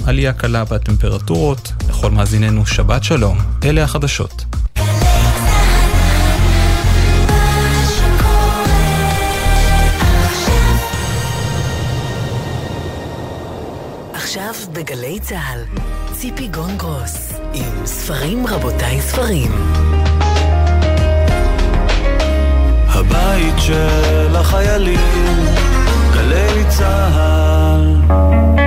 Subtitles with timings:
[0.00, 1.72] עם עלייה קלה בטמפרטורות.
[1.88, 4.44] לכל מאזיננו שבת שלום, אלה החדשות.
[14.12, 15.60] עכשיו בגלי צה"ל,
[16.12, 19.52] ציפי גונגרוס, עם ספרים רבותיי ספרים.
[22.88, 25.44] הבית של החיילים,
[26.14, 28.63] גלי צה"ל.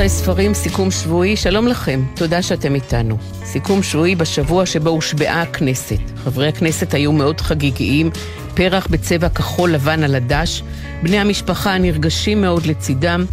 [0.00, 3.18] רבותיי ספרים, סיכום שבועי, שלום לכם, תודה שאתם איתנו.
[3.44, 5.98] סיכום שבועי בשבוע שבו הושבעה הכנסת.
[6.16, 8.10] חברי הכנסת היו מאוד חגיגיים,
[8.54, 10.62] פרח בצבע כחול לבן על הדש,
[11.02, 13.24] בני המשפחה נרגשים מאוד לצידם.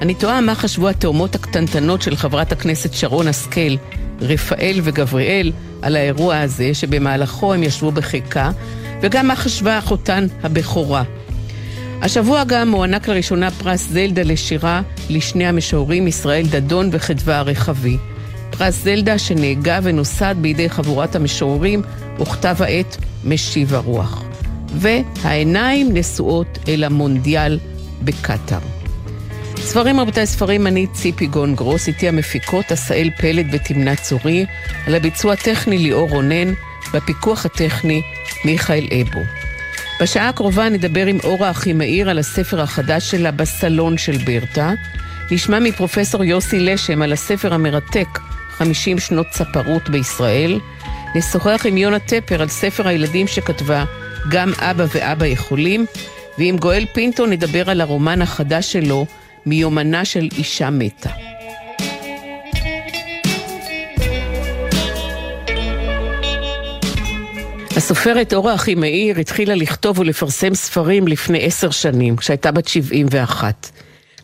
[0.00, 3.76] אני תוהה מה חשבו התאומות הקטנטנות של חברת הכנסת שרון השכל,
[4.20, 5.52] רפאל וגבריאל,
[5.82, 8.50] על האירוע הזה, שבמהלכו הם ישבו בחיקה,
[9.02, 11.02] וגם מה חשבה אחותן הבכורה.
[12.02, 17.96] השבוע גם מוענק לראשונה פרס זלדה לשירה לשני המשוררים ישראל דדון וחדווה הרחבי.
[18.50, 21.82] פרס זלדה שנהגה ונוסד בידי חבורת המשוררים
[22.20, 24.24] וכתב העת משיב הרוח.
[24.74, 27.58] והעיניים נשואות אל המונדיאל
[28.02, 28.58] בקטאר.
[29.56, 34.46] ספרים רבותיי ספרים, אני ציפי גון גרוס, איתי המפיקות עשאל פלד ותמנה צורי,
[34.86, 36.52] על הביצוע הטכני ליאור רונן,
[36.94, 38.02] בפיקוח הטכני
[38.44, 39.43] מיכאל אבו.
[40.00, 44.72] בשעה הקרובה נדבר עם אורה אחימאיר על הספר החדש שלה בסלון של ברטה.
[45.30, 48.18] נשמע מפרופסור יוסי לשם על הספר המרתק
[48.50, 50.60] 50 שנות צפרות בישראל.
[51.14, 53.84] נשוחח עם יונה טפר על ספר הילדים שכתבה
[54.30, 55.86] גם אבא ואבא יכולים.
[56.38, 59.06] ועם גואל פינטו נדבר על הרומן החדש שלו,
[59.46, 61.10] מיומנה של אישה מתה.
[67.76, 73.70] הסופרת אורה אחימאיר התחילה לכתוב ולפרסם ספרים לפני עשר שנים, כשהייתה בת 71.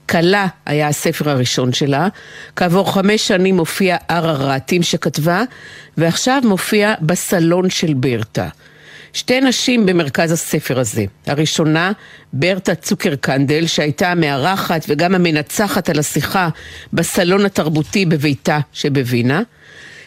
[0.09, 2.09] כלה היה הספר הראשון שלה,
[2.57, 5.43] כעבור חמש שנים מופיע ערערתים שכתבה,
[5.97, 8.49] ועכשיו מופיע בסלון של ברטה.
[9.13, 11.05] שתי נשים במרכז הספר הזה.
[11.27, 11.93] הראשונה,
[12.33, 16.49] ברטה צוקר קנדל, שהייתה המארחת וגם המנצחת על השיחה
[16.93, 19.43] בסלון התרבותי בביתה שבווינה.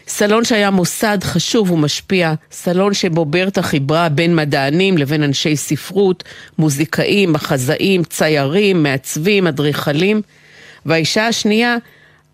[0.08, 6.24] סלון שהיה מוסד חשוב ומשפיע, סלון שבו ברטה חיברה בין מדענים לבין אנשי ספרות,
[6.58, 10.22] מוזיקאים, מחזאים, ציירים, מעצבים, אדריכלים.
[10.86, 11.76] והאישה השנייה,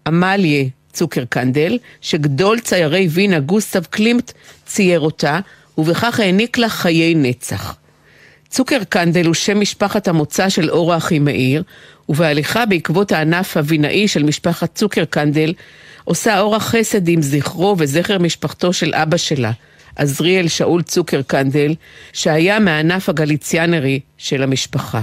[0.06, 4.32] עמליה צוקר קנדל, שגדול ציירי וינה גוסטב קלימט
[4.66, 5.41] צייר אותה,
[5.78, 7.76] ובכך העניק לה חיי נצח.
[8.48, 11.62] צוקר קנדל הוא שם משפחת המוצא של אורה אחימאיר,
[12.09, 15.53] ובהליכה בעקבות הענף הווינאי של משפחת צוקר קנדל,
[16.10, 19.50] עושה אורח חסד עם זכרו וזכר משפחתו של אבא שלה,
[19.97, 21.75] עזריאל שאול צוקר קנדל,
[22.12, 25.00] שהיה מהענף הגליציאנרי של המשפחה.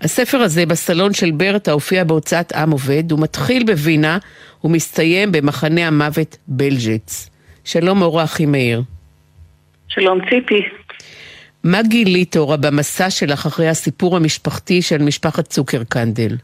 [0.00, 4.18] הספר הזה בסלון של ברטה הופיע בהוצאת עם עובד, הוא מתחיל בווינה
[4.64, 7.30] ומסתיים במחנה המוות בלז'ץ.
[7.64, 8.82] שלום אורה אחימאיר.
[9.88, 10.62] שלום ציפי.
[11.64, 16.36] מה גילית אורה במסע שלך אחרי הסיפור המשפחתי של משפחת צוקר קנדל?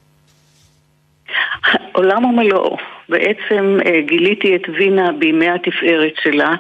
[1.93, 2.96] עולם ומלואו.
[3.09, 6.55] בעצם אה, גיליתי את וינה בימי התפארת שלה.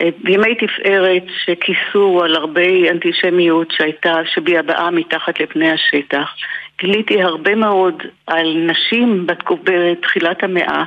[0.00, 6.34] אה, בימי תפארת שכיסו על הרבה אנטישמיות שהייתה, שביעבעה מתחת לפני השטח.
[6.80, 9.26] גיליתי הרבה מאוד על נשים
[9.64, 10.84] בתחילת המאה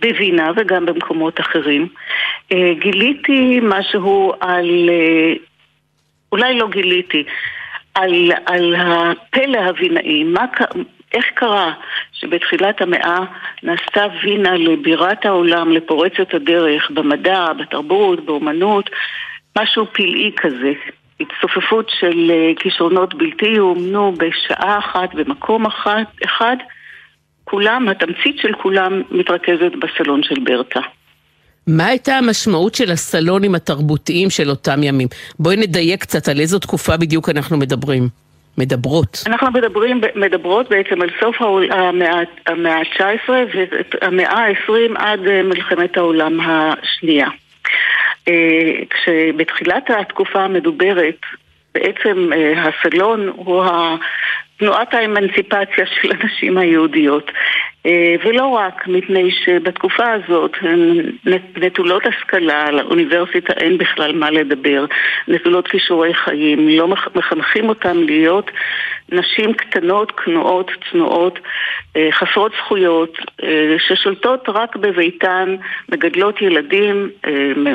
[0.00, 1.88] בווינה וגם במקומות אחרים.
[2.52, 4.90] אה, גיליתי משהו על,
[6.32, 7.24] אולי לא גיליתי,
[7.94, 10.44] על, על הפלא הווינאי, מה,
[11.14, 11.72] איך קרה
[12.12, 13.18] שבתחילת המאה
[13.62, 18.90] נעשתה וינה לבירת העולם, לפורצת הדרך, במדע, בתרבות, באומנות,
[19.58, 20.72] משהו פלאי כזה.
[21.20, 26.56] הצטופפות של אה, כישרונות בלתי יאומנו בשעה אחת, במקום אחת, אחד,
[27.44, 30.80] כולם, התמצית של כולם מתרכזת בסלון של ברטה.
[31.66, 35.08] מה הייתה המשמעות של הסלונים התרבותיים של אותם ימים?
[35.38, 38.08] בואי נדייק קצת על איזו תקופה בדיוק אנחנו מדברים.
[38.58, 39.22] מדברות.
[39.26, 41.36] אנחנו מדברים, מדברות בעצם על סוף
[41.70, 43.30] המאה ה-19
[44.02, 47.28] והמאה ה-20 עד אה, מלחמת העולם השנייה.
[48.28, 51.20] אה, כשבתחילת התקופה המדוברת
[51.74, 53.64] בעצם אה, הסלון הוא
[54.58, 57.30] תנועת האמנציפציה של הנשים היהודיות.
[57.88, 60.56] אה, ולא רק, מפני שבתקופה הזאת
[61.56, 64.84] נטולות השכלה, לאוניברסיטה אין בכלל מה לדבר,
[65.28, 68.50] נטולות כישורי חיים, לא מחנכים אותן להיות
[69.12, 71.38] נשים קטנות, כנועות, צנועות,
[71.96, 75.56] אה, חסרות זכויות, אה, ששולטות רק בביתן,
[75.88, 77.10] מגדלות ילדים,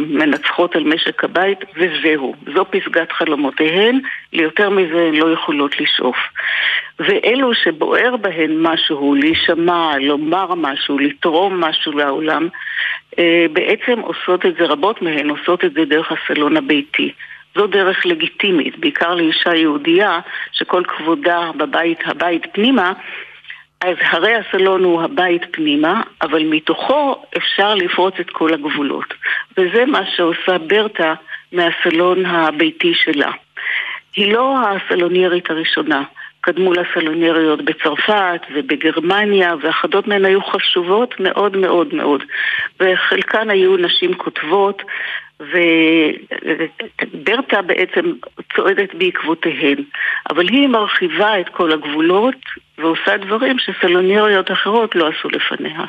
[0.02, 2.36] מנצחות על משק הבית, וזהו.
[2.56, 4.00] זו פסגת חלומותיהן,
[4.34, 6.18] ליותר מזה הן לא יכולות לשאוף.
[7.00, 12.48] ואלו שבוער בהן משהו, להישמע, לומר משהו, לתרום משהו לעולם,
[13.20, 17.12] אה, בעצם עושות את זה, רבות מהן עושות את זה דרך הסלון הביתי.
[17.56, 20.20] זו דרך לגיטימית, בעיקר לאישה יהודייה
[20.52, 22.94] שכל כבודה בבית, הבית פנימה,
[23.82, 29.14] אז הרי הסלון הוא הבית פנימה, אבל מתוכו אפשר לפרוץ את כל הגבולות.
[29.58, 31.14] וזה מה שעושה ברטה
[31.52, 33.32] מהסלון הביתי שלה.
[34.16, 36.04] היא לא הסלוניירית הראשונה.
[36.46, 42.24] קדמו לסלונריות בצרפת ובגרמניה, ואחדות מהן היו חשובות מאוד מאוד מאוד.
[42.80, 44.82] וחלקן היו נשים כותבות,
[47.14, 48.14] וברטה בעצם
[48.56, 49.84] צועדת בעקבותיהן.
[50.30, 52.36] אבל היא מרחיבה את כל הגבולות
[52.78, 55.86] ועושה דברים שסלונריות אחרות לא עשו לפניה.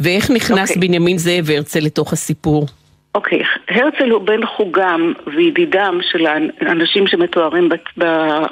[0.00, 0.74] ואיך נכנס okay.
[0.74, 0.88] אוקיי.
[0.88, 2.66] בנימין זאב הרצל לתוך הסיפור?
[3.14, 3.74] אוקיי, okay.
[3.74, 6.26] הרצל הוא בן חוגם וידידם של
[6.60, 7.68] האנשים שמתוארים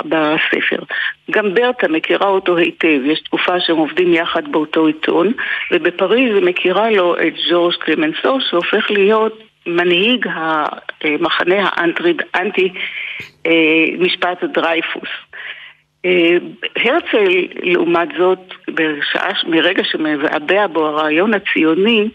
[0.04, 0.82] בספר.
[1.30, 5.32] גם ברטה מכירה אותו היטב, יש תקופה שהם עובדים יחד באותו עיתון,
[5.72, 10.26] ובפריז היא מכירה לו את ז'ורג' קלמנסו, שהופך להיות מנהיג
[11.04, 11.68] המחנה
[12.34, 12.72] האנטי
[13.46, 15.08] אה, משפט דרייפוס.
[16.04, 16.36] אה,
[16.76, 22.08] הרצל, לעומת זאת, בשעה, מרגע שמבעבע בו הרעיון הציוני,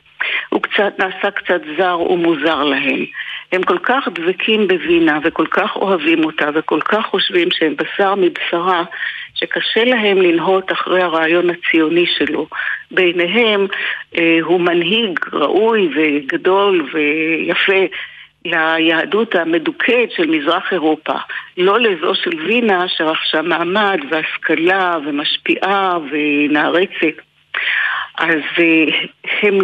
[0.50, 3.06] הוא קצת, נעשה קצת זר ומוזר להם.
[3.52, 8.84] הם כל כך דבקים בווינה וכל כך אוהבים אותה וכל כך חושבים שהם בשר מבשרה
[9.36, 12.48] שקשה להם לנהות אחרי הרעיון הציוני שלו.
[12.92, 13.68] בעיניהם
[14.18, 17.86] אה, הוא מנהיג ראוי וגדול ויפה
[18.46, 21.14] ליהדות המדוכאת של מזרח אירופה,
[21.58, 27.22] לא לזו של וינה שרכשה מעמד והשכלה ומשפיעה ונערצת.
[28.18, 28.86] אז אה,
[29.42, 29.60] הם,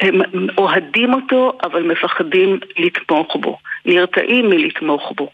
[0.00, 5.30] הם אוהדים אותו, אבל מפחדים לתמוך בו, נרתעים מלתמוך בו.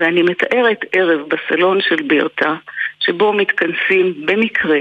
[0.00, 2.54] ואני מתארת ערב בסלון של ברטה,
[3.00, 4.78] שבו מתכנסים במקרה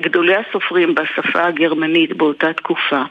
[0.00, 3.02] גדולי הסופרים בשפה הגרמנית באותה תקופה.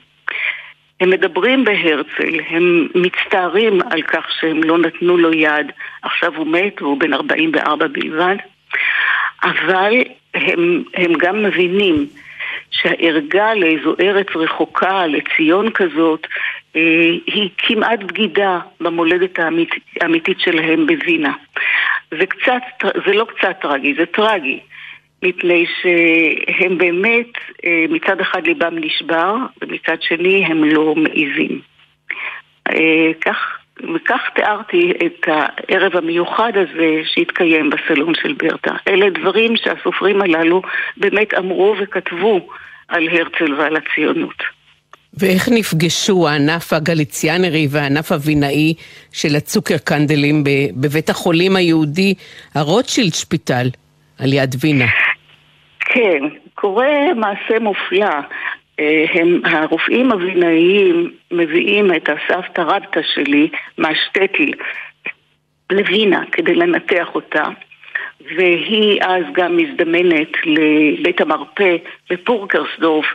[1.00, 5.72] הם מדברים בהרצל, הם מצטערים על כך שהם לא נתנו לו יד,
[6.02, 8.36] עכשיו הוא מת והוא בן 44 בלבד,
[9.44, 9.94] אבל
[10.34, 12.08] הם, הם גם מבינים
[12.72, 16.28] שהערגה לאיזו ארץ רחוקה, לציון כזאת,
[16.74, 19.70] היא כמעט בגידה במולדת האמית,
[20.02, 21.34] האמיתית שלהם בווינה.
[22.12, 24.60] זה קצת, זה לא קצת טרגי, זה טרגי.
[25.24, 27.28] מפני שהם באמת,
[27.66, 31.62] אה, מצד אחד ליבם נשבר, ומצד שני הם לא מעיזים.
[32.70, 33.58] אה, כך,
[33.96, 38.74] וכך תיארתי את הערב המיוחד הזה שהתקיים בסלון של ברטה.
[38.88, 40.62] אלה דברים שהסופרים הללו
[40.98, 42.48] באמת אמרו וכתבו
[42.88, 44.44] על הרצל ועל הציונות.
[45.13, 48.74] ואיך נפגשו הענף הגליציאנרי והענף הווינאי
[49.12, 50.44] של הצוקר קנדלים
[50.75, 52.13] בבית החולים היהודי
[52.56, 53.68] הרוטשילד שפיטל
[54.19, 54.86] על יד וינה?
[55.80, 56.24] כן,
[56.56, 58.10] קורה מעשה מופלא.
[58.80, 64.52] אה, הם, הרופאים הווינאיים מביאים את הסבתא רבתא שלי מהשטטל
[65.72, 67.44] לווינה כדי לנתח אותה.
[68.38, 71.76] והיא אז גם מזדמנת לבית המרפא
[72.10, 73.06] בפורקרסדורף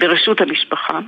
[0.00, 1.00] ברשות המשפחה.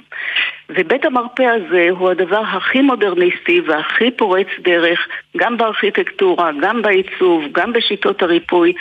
[0.69, 7.73] ובית המרפא הזה הוא הדבר הכי מודרניסטי והכי פורץ דרך, גם בארכיטקטורה, גם בעיצוב, גם
[7.73, 8.73] בשיטות הריפוי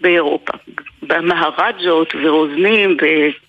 [0.00, 0.52] באירופה.
[1.02, 2.96] במהרג'ות ורוזנים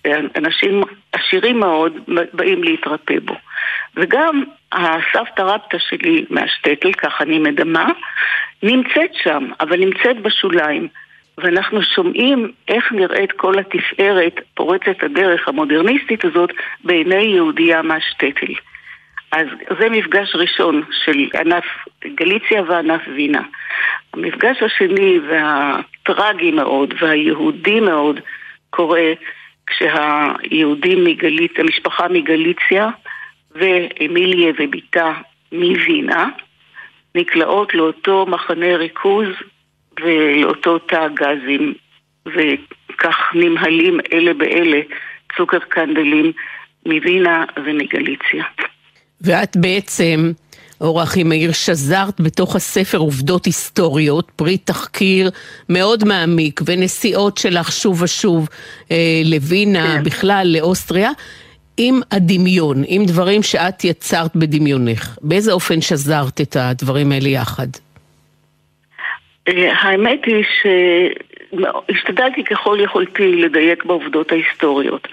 [0.04, 1.92] ואנשים עשירים מאוד
[2.32, 3.34] באים להתרפא בו.
[3.96, 7.88] וגם הסבתא רבתא שלי מהשטטל, כך אני מדמה,
[8.62, 10.88] נמצאת שם, אבל נמצאת בשוליים.
[11.38, 16.50] ואנחנו שומעים איך נראית כל התפארת פורצת הדרך המודרניסטית הזאת
[16.84, 18.52] בעיני יהודייה מהשטטל.
[19.32, 19.46] אז
[19.80, 21.64] זה מפגש ראשון של ענף
[22.14, 23.42] גליציה וענף וינה.
[24.12, 28.20] המפגש השני והטרגי מאוד והיהודי מאוד
[28.70, 29.12] קורה
[29.66, 32.88] כשהיהודים מגליציה, המשפחה מגליציה
[33.54, 35.12] ואמיליה ובתה
[35.52, 36.28] מווינה
[37.14, 39.28] נקלעות לאותו מחנה ריכוז
[40.00, 41.74] ולאותו תא גזים
[42.26, 44.80] וכך נמהלים אלה באלה
[45.36, 46.32] צוקר קנדלים
[46.86, 48.44] מווינה ומגליציה.
[49.20, 50.32] ואת בעצם
[50.80, 55.30] אור אחימאיר, שזרת בתוך הספר עובדות היסטוריות, פרי תחקיר
[55.68, 58.48] מאוד מעמיק, ונסיעות שלך שוב ושוב
[58.90, 60.04] אה, לווינה, כן.
[60.04, 61.10] בכלל לאוסטריה,
[61.76, 65.18] עם הדמיון, עם דברים שאת יצרת בדמיונך.
[65.22, 67.66] באיזה אופן שזרת את הדברים האלה יחד?
[69.48, 70.66] אה, האמת היא ש...
[71.88, 75.08] השתדלתי ככל יכולתי לדייק בעובדות ההיסטוריות,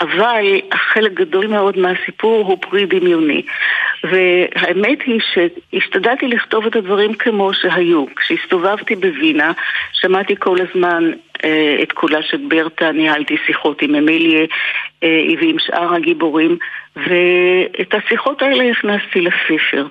[0.00, 0.60] אבל
[0.92, 3.42] חלק גדול מאוד מהסיפור הוא פרי דמיוני.
[4.04, 8.04] והאמת היא שהשתדלתי לכתוב את הדברים כמו שהיו.
[8.16, 9.52] כשהסתובבתי בווינה,
[9.92, 11.10] שמעתי כל הזמן
[11.44, 14.46] אה, את קולה של ברטה, ניהלתי שיחות עם אמיליה
[15.40, 16.58] ועם שאר הגיבורים,
[16.96, 19.86] ואת השיחות האלה הכנסתי לספר.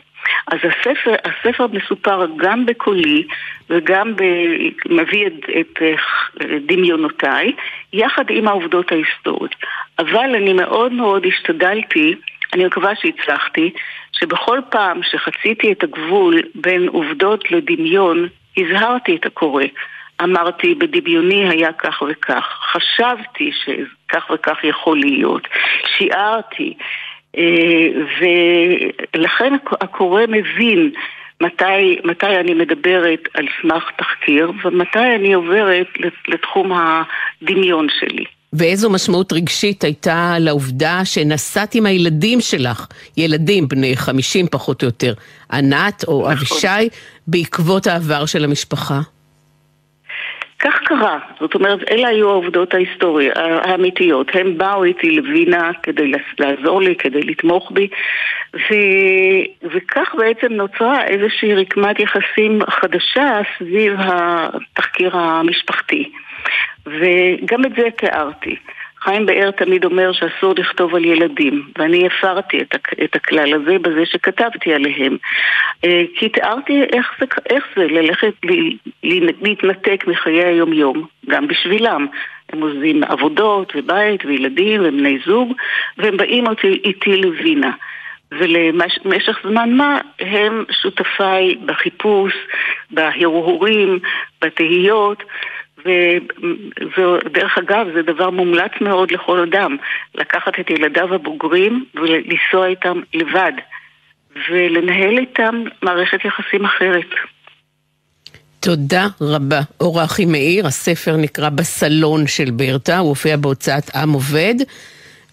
[0.48, 3.24] אז הספר, הספר מסופר גם בקולי
[3.70, 4.24] וגם ב,
[4.89, 7.51] מביא את, את אה, דמיונותיי,
[7.93, 9.55] יחד עם העובדות ההיסטוריות.
[10.00, 12.15] אבל אני מאוד מאוד השתדלתי,
[12.53, 13.72] אני מקווה שהצלחתי,
[14.12, 18.27] שבכל פעם שחציתי את הגבול בין עובדות לדמיון,
[18.58, 19.63] הזהרתי את הקורא.
[20.24, 25.48] אמרתי, בדמיוני היה כך וכך, חשבתי שכך וכך יכול להיות,
[25.98, 26.74] שיערתי,
[27.38, 27.88] אה,
[29.15, 30.92] ולכן הקורא מבין
[31.42, 35.88] מתי, מתי אני מדברת על סמך תחקיר ומתי אני עוברת
[36.27, 38.25] לתחום הדמיון שלי.
[38.53, 42.88] ואיזו משמעות רגשית הייתה לעובדה שנסעת עם הילדים שלך,
[43.18, 45.13] ילדים בני 50 פחות או יותר,
[45.51, 46.32] ענת או נכון.
[46.32, 46.89] אבישי,
[47.27, 49.01] בעקבות העבר של המשפחה?
[50.63, 54.27] כך קרה, זאת אומרת, אלה היו העובדות ההיסטוריה, האמיתיות.
[54.34, 57.88] הם באו איתי לווינה כדי לעזור לי, כדי לתמוך בי,
[58.55, 58.74] ו...
[59.63, 66.12] וכך בעצם נוצרה איזושהי רקמת יחסים חדשה סביב התחקיר המשפחתי.
[66.86, 68.55] וגם את זה תיארתי.
[69.03, 74.05] חיים באר תמיד אומר שאסור לכתוב על ילדים, ואני הפרתי את, את הכלל הזה בזה
[74.05, 75.17] שכתבתי עליהם.
[75.86, 78.33] אה, כי תיארתי איך זה, איך זה ללכת,
[79.41, 82.07] להתנתק מחיי היום-יום, גם בשבילם.
[82.53, 85.53] הם עוזבים עבודות ובית וילדים ובני זוג,
[85.98, 87.72] והם באים אותי, איתי לווינה.
[88.31, 92.33] ולמשך זמן מה הם שותפיי בחיפוש,
[92.91, 94.00] בהרהורים,
[94.41, 95.24] בתהיות,
[95.86, 99.78] ודרך אגב, זה דבר מומלץ מאוד לכל אדם,
[100.16, 103.52] לקחת את ילדיו הבוגרים ולנסוע איתם לבד,
[104.50, 107.10] ולנהל איתם מערכת יחסים אחרת.
[108.60, 109.62] תודה רבה.
[109.82, 114.56] אורה אחימאיר, הספר נקרא בסלון של ברטה, הוא הופיע בהוצאת עם עובד,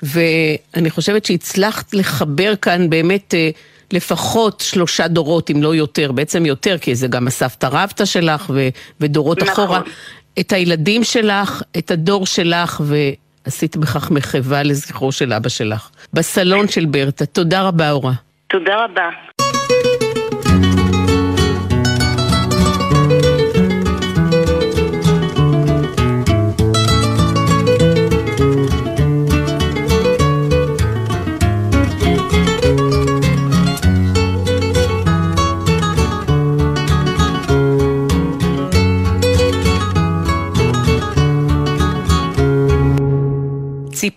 [0.02, 3.50] ואני חושבת שהצלחת לחבר כאן באמת אה,
[3.92, 8.69] לפחות שלושה דורות, אם לא יותר, בעצם יותר, כי זה גם הסבתא רבתא שלך ו-
[9.00, 9.52] ודורות נכון.
[9.52, 9.80] אחורה.
[10.40, 15.90] את הילדים שלך, את הדור שלך, ועשית בכך מחווה לזכרו של אבא שלך.
[16.12, 17.26] בסלון של ברטה.
[17.26, 18.12] תודה רבה, אורה.
[18.47, 20.10] תודה רבה.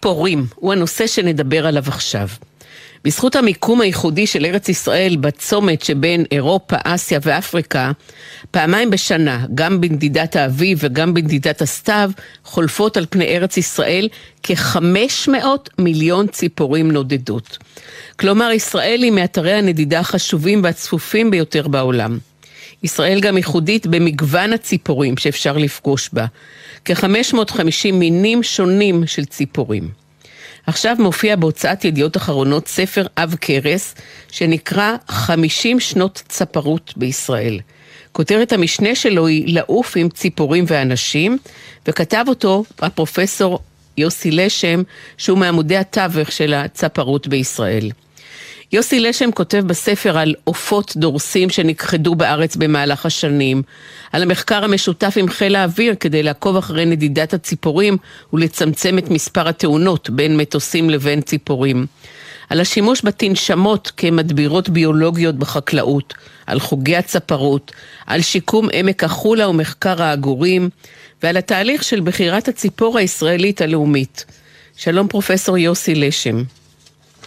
[0.04, 2.28] ציפורים הוא הנושא שנדבר עליו עכשיו.
[3.04, 7.92] בזכות המיקום הייחודי של ארץ ישראל בצומת שבין אירופה, אסיה ואפריקה,
[8.52, 12.12] פעמיים בשנה, גם בנדידת האביב וגם בנדידת הסתיו,
[12.44, 14.08] חולפות על פני ארץ ישראל
[14.44, 15.36] כ-500
[15.80, 17.58] מיליון ציפורים נודדות.
[18.20, 22.18] כלומר, ישראל היא מאתרי הנדידה החשובים והצפופים ביותר בעולם.
[22.84, 26.26] ישראל גם ייחודית במגוון הציפורים שאפשר לפגוש בה.
[26.86, 29.90] כ-550 מינים שונים של ציפורים.
[30.68, 33.96] עכשיו מופיע בהוצאת ידיעות אחרונות ספר עב כרס,
[34.32, 37.60] שנקרא 50 שנות צפרות בישראל.
[38.12, 41.38] כותרת המשנה שלו היא לעוף עם ציפורים ואנשים,
[41.88, 43.60] וכתב אותו הפרופסור
[43.98, 44.84] יוסי לשם,
[45.18, 47.90] שהוא מעמודי התווך של הצפרות בישראל.
[48.74, 53.62] יוסי לשם כותב בספר על עופות דורסים שנכחדו בארץ במהלך השנים,
[54.12, 57.98] על המחקר המשותף עם חיל האוויר כדי לעקוב אחרי נדידת הציפורים
[58.34, 61.86] ולצמצם את מספר התאונות בין מטוסים לבין ציפורים,
[62.50, 66.14] על השימוש בתנשמות כמדבירות ביולוגיות בחקלאות,
[66.46, 67.72] על חוגי הצפרות,
[68.06, 70.70] על שיקום עמק החולה ומחקר העגורים,
[71.24, 74.26] ועל התהליך של בחירת הציפור הישראלית הלאומית.
[74.78, 76.44] שלום פרופסור יוסי לשם.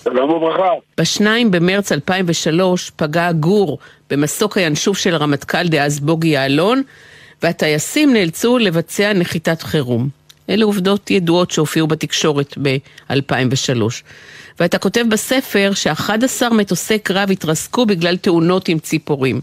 [0.08, 0.70] שלום וברכה.
[0.98, 3.78] בשניים במרץ 2003 פגע גור
[4.10, 6.82] במסוק הינשוף של הרמטכ"ל דאז בוגי יעלון,
[7.42, 10.08] והטייסים נאלצו לבצע נחיתת חירום.
[10.50, 13.82] אלה עובדות ידועות שהופיעו בתקשורת ב-2003.
[14.60, 19.40] ואתה כותב בספר ש-11 מטוסי קרב התרסקו בגלל תאונות עם ציפורים.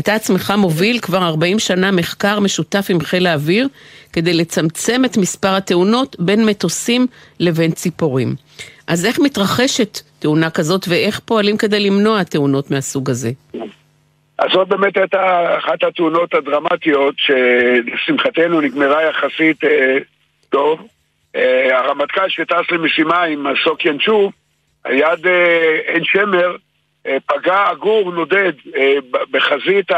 [0.00, 3.68] אתה עצמך מוביל כבר 40 שנה מחקר משותף עם חיל האוויר
[4.12, 7.06] כדי לצמצם את מספר התאונות בין מטוסים
[7.40, 8.34] לבין ציפורים.
[8.86, 13.30] אז איך מתרחשת תאונה כזאת ואיך פועלים כדי למנוע תאונות מהסוג הזה?
[14.38, 19.98] אז זאת באמת הייתה אחת התאונות הדרמטיות שלשמחתנו נגמרה יחסית אה,
[20.48, 20.86] טוב.
[21.36, 24.30] אה, הרמטכ"ל שטס למשימה עם מסוק ינשו,
[24.84, 26.56] על יד אה, שמר,
[27.26, 28.94] פגע עגור נודד אה,
[29.30, 29.90] בחזית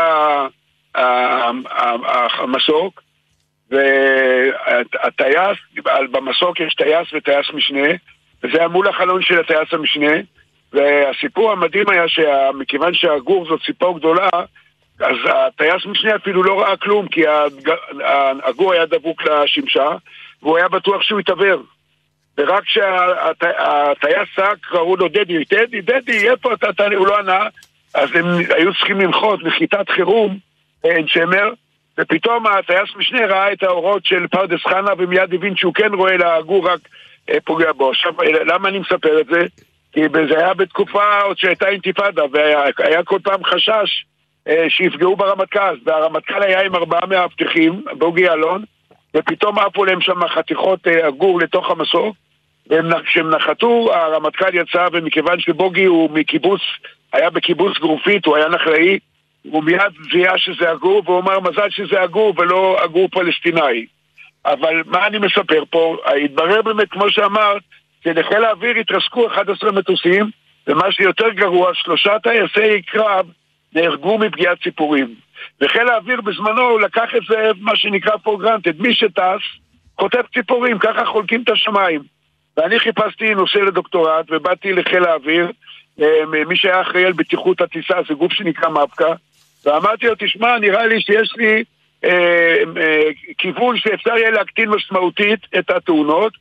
[2.39, 3.03] המסוק,
[3.71, 5.59] והטייס,
[6.11, 7.89] במסוק יש טייס וטייס משנה,
[8.43, 10.13] וזה היה מול החלון של הטייס המשנה,
[10.73, 14.29] והסיפור המדהים היה שמכיוון שהגור זאת ציפור גדולה,
[15.01, 17.23] אז הטייס משנה אפילו לא ראה כלום, כי
[18.45, 19.89] הגור היה דבוק לשמשה,
[20.43, 21.63] והוא היה בטוח שהוא יתעוור.
[22.39, 27.47] ורק כשהטייס צעק, קראו לו דדי, דדי, דדי, איפה אתה, אתה, הוא לא ענה,
[27.95, 30.39] אז הם היו צריכים לנחות נחיתת חירום,
[30.83, 31.53] עין שמר,
[31.99, 36.69] ופתאום הטייס משנה ראה את האורות של פרדס חנה ומיד הבין שהוא כן רואה לגור
[36.69, 36.81] רק
[37.31, 37.91] אה, פוגע בו.
[37.91, 38.12] עכשיו,
[38.47, 39.47] למה אני מספר את זה?
[39.93, 44.05] כי זה היה בתקופה עוד שהייתה אינתיפאדה, והיה כל פעם חשש
[44.49, 48.65] אה, שיפגעו ברמטכ"ל, והרמטכ"ל היה עם ארבעה מאבטחים, בוגי אלון,
[49.16, 52.16] ופתאום עפו להם שם חתיכות אה, עגור לתוך המסוק,
[52.66, 56.61] וכשהם נחתו, הרמטכ"ל יצא, ומכיוון שבוגי הוא מקיבוץ,
[57.12, 58.99] היה בקיבוץ גרופית, הוא היה נחלאי,
[59.42, 63.87] הוא מיד זיהה שזה עגור, והוא אמר מזל שזה עגור ולא עגור פלסטיני.
[64.47, 65.97] אבל מה אני מספר פה?
[66.25, 67.62] התברר באמת, כמו שאמרת,
[68.04, 70.31] שלחיל האוויר התרסקו 11 מטוסים,
[70.66, 73.26] ומה שיותר גרוע, שלושה טייסי קרב
[73.75, 75.14] נהרגו מפגיעת ציפורים.
[75.61, 79.43] וחיל האוויר בזמנו לקח את זה, מה שנקרא for granted, מי שטס,
[79.99, 82.01] חוטף ציפורים, ככה חולקים את השמיים.
[82.57, 85.53] ואני חיפשתי נושא לדוקטורט, ובאתי לחיל האוויר,
[86.01, 89.13] אה, מי שהיה אחראי על בטיחות הטיסה, זה גוף שנקרא מפקא,
[89.65, 91.65] ואמרתי לו, תשמע, נראה לי שיש לי
[92.05, 93.09] אה, אה,
[93.39, 96.33] כיוון שאפשר יהיה להקטין משמעותית את התאונות.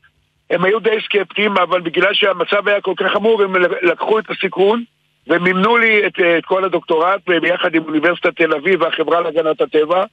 [0.50, 4.84] הם היו די סקפטיים, אבל בגלל שהמצב היה כל כך חמור, הם לקחו את הסיכון
[5.28, 10.04] ומימנו לי את, את כל הדוקטורט ביחד עם אוניברסיטת תל אביב והחברה להגנת הטבע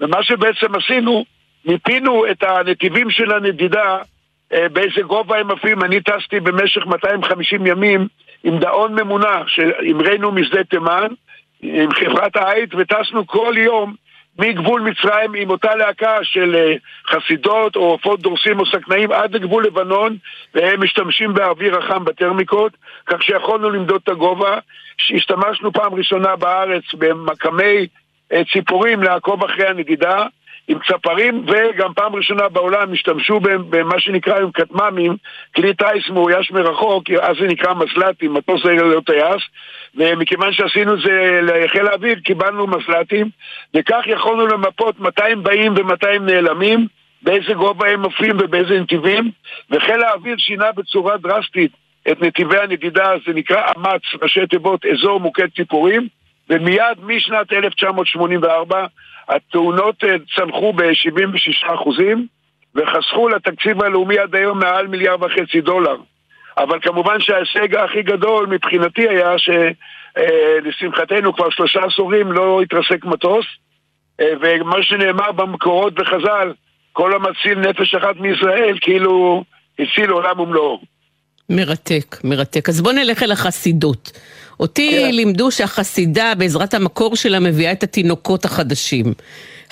[0.00, 1.24] ומה שבעצם עשינו,
[1.64, 3.98] מיפינו את הנתיבים של הנדידה
[4.52, 5.82] אה, באיזה גובה הם עפים.
[5.82, 8.06] אני טסתי במשך 250 ימים
[8.44, 11.06] עם דאון ממונע שהמראנו משדה תימן
[11.62, 13.94] עם חברת העית וטסנו כל יום
[14.38, 16.74] מגבול מצרים עם אותה להקה של אה,
[17.10, 20.16] חסידות או עופות דורסים או שקנאים עד לגבול לבנון
[20.54, 22.72] והם משתמשים באוויר החם בטרמיקות
[23.08, 24.58] כך שיכולנו למדוד את הגובה.
[24.98, 27.86] שהשתמשנו פעם ראשונה בארץ במכ"מי
[28.32, 30.26] אה, ציפורים לעקוב אחרי הנדידה
[30.68, 35.16] עם צפרים, וגם פעם ראשונה בעולם השתמשו במה שנקרא עם כטמ"מים,
[35.56, 39.42] כלי טיס מאויש מרחוק, אז זה נקרא מזל"טים, מטוס זה לא טייס,
[39.94, 43.28] ומכיוון שעשינו את זה לחיל האוויר, קיבלנו מזל"טים,
[43.74, 46.86] וכך יכולנו למפות 200 באים ו-200 נעלמים,
[47.22, 49.30] באיזה גובה הם מופיעים ובאיזה נתיבים,
[49.70, 51.72] וחיל האוויר שינה בצורה דרסטית
[52.10, 56.08] את נתיבי הנדידה, זה נקרא אמ"ץ, ראשי תיבות אזור מוקד ציפורים,
[56.50, 58.86] ומיד משנת 1984
[59.28, 62.26] התאונות אה, צנחו ב-76 אחוזים
[62.74, 65.96] וחסכו לתקציב הלאומי עד היום מעל מיליארד וחצי דולר.
[66.58, 73.46] אבל כמובן שההישג הכי גדול מבחינתי היה שלשמחתנו כבר שלושה עשורים לא התרסק מטוס
[74.20, 76.52] אה, ומה שנאמר במקורות בחז"ל,
[76.92, 79.44] כל המציל נפש אחת מישראל כאילו
[79.78, 80.80] הציל עולם ומלואו.
[81.50, 82.68] מרתק, מרתק.
[82.68, 84.12] אז בוא נלך אל החסידות.
[84.60, 85.14] אותי כן.
[85.14, 89.14] לימדו שהחסידה בעזרת המקור שלה מביאה את התינוקות החדשים.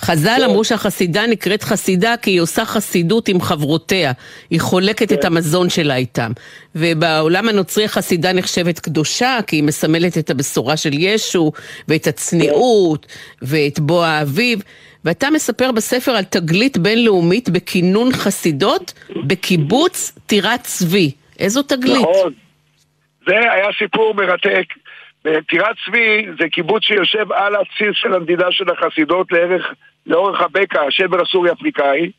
[0.01, 0.43] חז"ל כן.
[0.43, 4.13] אמרו שהחסידה נקראת חסידה כי היא עושה חסידות עם חברותיה,
[4.51, 5.15] היא חולקת כן.
[5.15, 6.33] את המזון שלה איתם.
[6.75, 11.53] ובעולם הנוצרי החסידה נחשבת קדושה כי היא מסמלת את הבשורה של ישו
[11.89, 13.07] ואת הצניעות
[13.43, 14.63] ואת בוא האביב.
[15.05, 18.93] ואתה מספר בספר על תגלית בינלאומית בכינון חסידות
[19.27, 21.13] בקיבוץ טירת צבי.
[21.39, 21.97] איזו תגלית?
[21.97, 22.33] נכון.
[23.27, 24.65] זה היה סיפור מרתק.
[25.49, 29.73] טירת צבי זה קיבוץ שיושב על הציר של המדידה של החסידות לערך,
[30.07, 32.11] לאורך הבקע, השבר הסורי-אפריקאי,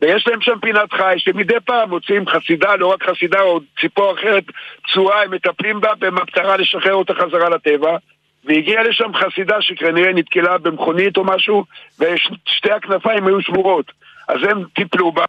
[0.00, 4.44] ויש להם שם פינת חי שמדי פעם מוצאים חסידה, לא רק חסידה או ציפור אחרת
[4.82, 7.96] פצועה, הם מטפלים בה במטרה לשחרר אותה חזרה לטבע.
[8.44, 11.64] והגיעה לשם חסידה שכנראה נתקלה במכונית או משהו,
[12.00, 13.92] ושתי הכנפיים היו שבורות.
[14.28, 15.24] אז הם טיפלו בה,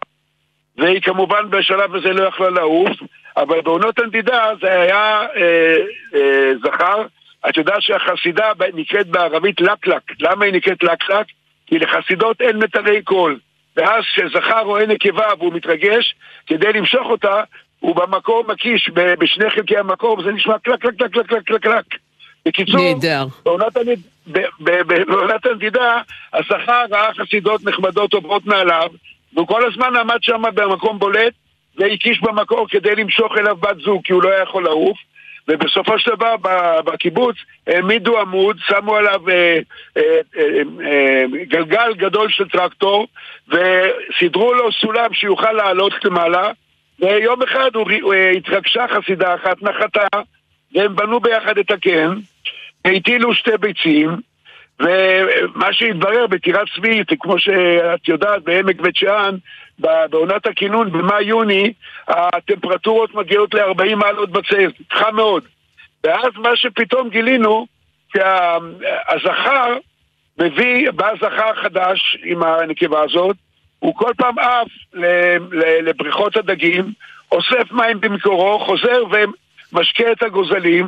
[0.77, 2.91] והיא כמובן בשלב הזה לא יכלה לעוף,
[3.37, 5.75] אבל בעונות הנדידה זה היה אה,
[6.15, 7.05] אה, זכר.
[7.49, 10.01] את יודעת שהחסידה נקראת בערבית لقلق.
[10.19, 11.25] למה היא נקראת لقلق?
[11.67, 13.39] כי לחסידות אין מיתרי קול.
[13.77, 16.15] ואז כשזכר רואה נקבה והוא מתרגש,
[16.47, 17.41] כדי למשוך אותה,
[17.79, 21.85] הוא במקור מקיש בשני חלקי המקור, וזה נשמע קלק קלק קלק קלק קלק קלק קלק.
[22.45, 22.79] בקיצור.
[24.25, 26.01] בעונת הנדידה,
[26.33, 28.89] הזכר ראה חסידות נחמדות עוברות מעליו,
[29.33, 31.33] והוא כל הזמן עמד שם במקום בולט,
[31.77, 34.97] והקיש במקור כדי למשוך אליו בת זוג, כי הוא לא היה יכול לעוף.
[35.47, 36.35] ובסופו של דבר
[36.85, 37.35] בקיבוץ
[37.67, 39.59] העמידו עמוד, שמו עליו אה,
[39.97, 40.01] אה,
[40.37, 43.07] אה, אה, גלגל גדול של טרקטור
[43.47, 46.51] וסידרו לו סולם שיוכל לעלות למעלה
[46.99, 50.07] ויום אחד הוא, הוא אה, התרגשה חסידה אחת, נחתה
[50.75, 52.15] והם בנו ביחד את הקן
[52.85, 54.09] והטילו שתי ביצים
[54.79, 59.35] ומה שהתברר בטירת צבי, כמו שאת יודעת, בעמק בית שאן,
[59.79, 61.73] בעונת הכינון, במאי-יוני,
[62.07, 65.43] הטמפרטורות מגיעות ל-40 מעלות בצל, חם מאוד.
[66.03, 67.67] ואז מה שפתאום גילינו,
[68.13, 69.77] שהזכר
[70.39, 73.35] מביא, בא זכר חדש עם הנקבה הזאת,
[73.79, 74.67] הוא כל פעם עף
[75.83, 76.93] לבריכות הדגים,
[77.31, 80.87] אוסף מים במקורו, חוזר ומשקה את הגוזלים,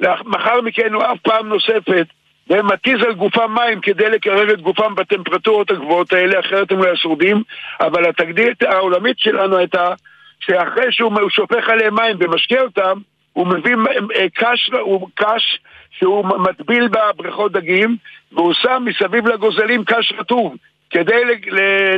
[0.00, 2.06] לאחר מכן הוא עף פעם נוספת
[2.50, 6.96] ומתיז על גופם מים כדי לקרר את גופם בטמפרטורות הגבוהות האלה, אחרת הם לא היו
[6.96, 7.42] שורדים,
[7.80, 9.94] אבל התגדית העולמית שלנו הייתה
[10.40, 12.98] שאחרי שהוא שופך עליהם מים ומשקה אותם,
[13.32, 13.74] הוא מביא
[14.16, 15.58] אה, קש, הוא קש
[15.98, 17.96] שהוא מטביל בבריכות דגים,
[18.32, 20.56] והוא שם מסביב לגוזלים קש רטוב,
[20.90, 21.22] כדי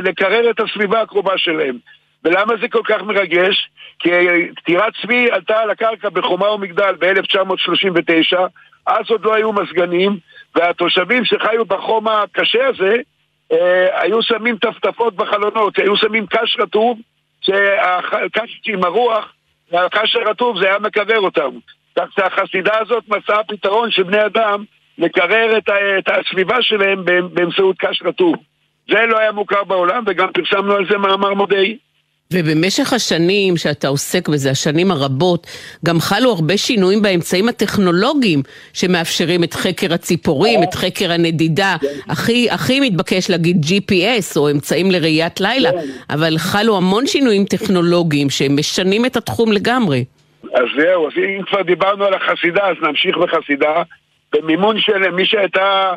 [0.03, 1.77] לקרר את הסביבה הקרובה שלהם.
[2.23, 3.69] ולמה זה כל כך מרגש?
[3.99, 4.09] כי
[4.65, 8.37] טירת צבי עלתה על הקרקע בחומה ומגדל ב-1939,
[8.87, 10.17] אז עוד לא היו מזגנים,
[10.57, 12.95] והתושבים שחיו בחום הקשה הזה,
[13.51, 16.99] אה, היו שמים טפטפות בחלונות, היו שמים קש רטוב,
[17.41, 19.33] שהקש עם הרוח,
[19.71, 21.49] והקש הרטוב זה היה מקרר אותם.
[21.97, 24.63] כך שהחסידה הזאת מצאה פתרון של בני אדם
[24.97, 28.35] לקרר את, את הסביבה שלהם באמצעות קש רטוב.
[28.89, 31.77] זה לא היה מוכר בעולם, וגם פרסמנו על זה מאמר מודעי.
[32.33, 35.47] ובמשך השנים שאתה עוסק בזה, השנים הרבות,
[35.85, 38.41] גם חלו הרבה שינויים באמצעים הטכנולוגיים
[38.73, 41.75] שמאפשרים את חקר הציפורים, את חקר הנדידה.
[42.09, 45.69] הכי, הכי מתבקש להגיד GPS או אמצעים לראיית לילה,
[46.09, 50.05] אבל חלו המון שינויים טכנולוגיים שמשנים את התחום לגמרי.
[50.43, 53.83] אז זהו, אז אם כבר דיברנו על החסידה, אז נמשיך בחסידה.
[54.33, 55.93] במימון של מי שהייתה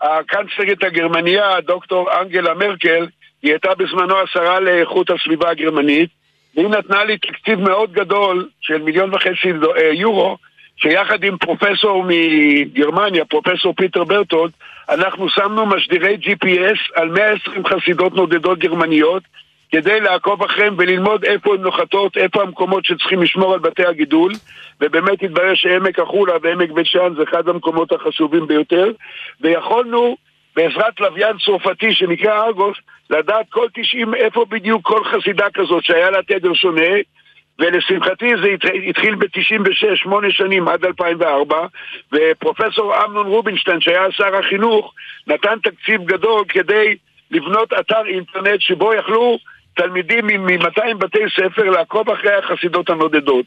[0.00, 3.06] הקנצלרית הגרמניה, דוקטור אנגלה מרקל,
[3.44, 6.10] היא הייתה בזמנו השרה לאיכות הסביבה הגרמנית,
[6.56, 10.36] והיא נתנה לי תקציב מאוד גדול של מיליון וחצי אה, יורו,
[10.76, 14.52] שיחד עם פרופסור מגרמניה, פרופסור פיטר ברטולד,
[14.88, 19.22] אנחנו שמנו משדירי GPS על 120 חסידות נודדות גרמניות,
[19.72, 24.32] כדי לעקוב אחריהם וללמוד איפה הן נוחתות, איפה המקומות שצריכים לשמור על בתי הגידול,
[24.80, 28.90] ובאמת התברר שעמק החולה ועמק בית שאן זה אחד המקומות החשובים ביותר,
[29.40, 30.16] ויכולנו
[30.56, 32.76] בעזרת לוויין צרפתי שנקרא ארגוס,
[33.10, 36.92] לדעת כל 90 איפה בדיוק כל חסידה כזאת שהיה לה תדר שונה,
[37.58, 38.48] ולשמחתי זה
[38.88, 41.66] התחיל ב-96, שמונה שנים עד 2004,
[42.12, 44.94] ופרופסור אמנון רובינשטיין, שהיה שר החינוך,
[45.26, 46.96] נתן תקציב גדול כדי
[47.30, 49.38] לבנות אתר אינטרנט שבו יכלו
[49.74, 53.46] תלמידים מ-200 בתי ספר לעקוב אחרי החסידות הנודדות.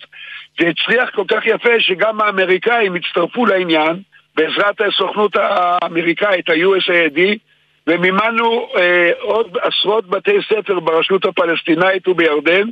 [0.59, 3.95] זה הצליח כל כך יפה שגם האמריקאים הצטרפו לעניין,
[4.35, 7.19] בעזרת הסוכנות האמריקאית, ה-USAID,
[7.88, 12.67] ומימנו אה, עוד עשרות בתי ספר ברשות הפלסטינאית ובירדן,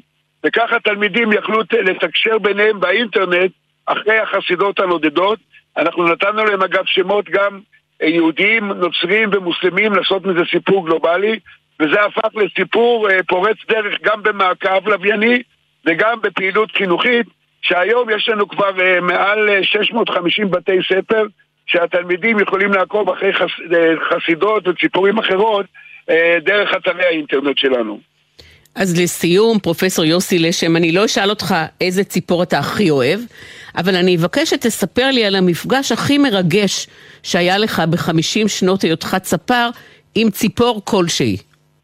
[0.45, 3.51] וככה תלמידים יכלו לתקשר ביניהם באינטרנט
[3.85, 5.39] אחרי החסידות הנודדות.
[5.77, 7.59] אנחנו נתנו להם אגב שמות גם
[8.01, 11.39] אה, יהודים, נוצרים ומוסלמים לעשות מזה סיפור גלובלי,
[11.79, 15.41] וזה הפך לסיפור אה, פורץ דרך גם במעקב לווייני
[15.85, 17.27] וגם בפעילות חינוכית,
[17.61, 21.25] שהיום יש לנו כבר אה, מעל 650 בתי ספר
[21.65, 25.65] שהתלמידים יכולים לעקוב אחרי חס, אה, חסידות וציפורים אחרות
[26.09, 27.99] אה, דרך אתרי האינטרנט שלנו.
[28.75, 33.19] אז לסיום, פרופסור יוסי לשם, אני לא אשאל אותך איזה ציפור אתה הכי אוהב,
[33.77, 36.87] אבל אני אבקש שתספר לי על המפגש הכי מרגש
[37.23, 39.69] שהיה לך בחמישים שנות היותך צפר
[40.15, 41.37] עם ציפור כלשהי.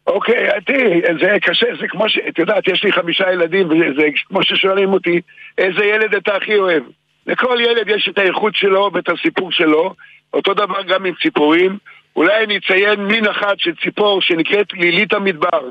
[0.06, 2.18] אוקיי, תראי, זה קשה, זה כמו ש...
[2.28, 5.20] את יודעת, יש לי חמישה ילדים, וזה כמו ששואלים אותי,
[5.58, 6.82] איזה ילד אתה הכי אוהב?
[7.26, 9.94] לכל ילד יש את האיכות שלו ואת הסיפור שלו,
[10.34, 11.78] אותו דבר גם עם ציפורים.
[12.16, 15.68] אולי אני אציין מין אחת של ציפור שנקראת לילית המדבר.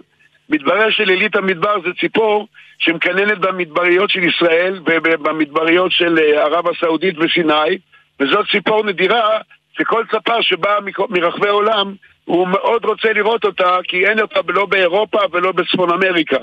[0.50, 2.48] מתברר שלילית המדבר זה ציפור
[2.80, 7.78] שמקננת במדבריות של ישראל ובמדבריות של אה, ערב הסעודית וסיני,
[8.20, 9.40] וזאת ציפור נדירה
[9.78, 11.94] שכל צפר שבא מרחבי העולם
[12.26, 16.38] הוא מאוד רוצה לראות אותה כי אין אותה לא באירופה ולא בצפון אמריקה.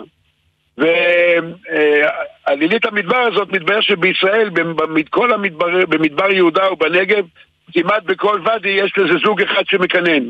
[0.78, 4.50] ועלילית המדבר הזאת, מתברר שבישראל,
[4.94, 7.24] בכל המדבר, במדבר יהודה ובנגב,
[7.72, 10.24] כמעט בכל ואדי יש לזה זוג אחד שמקנן.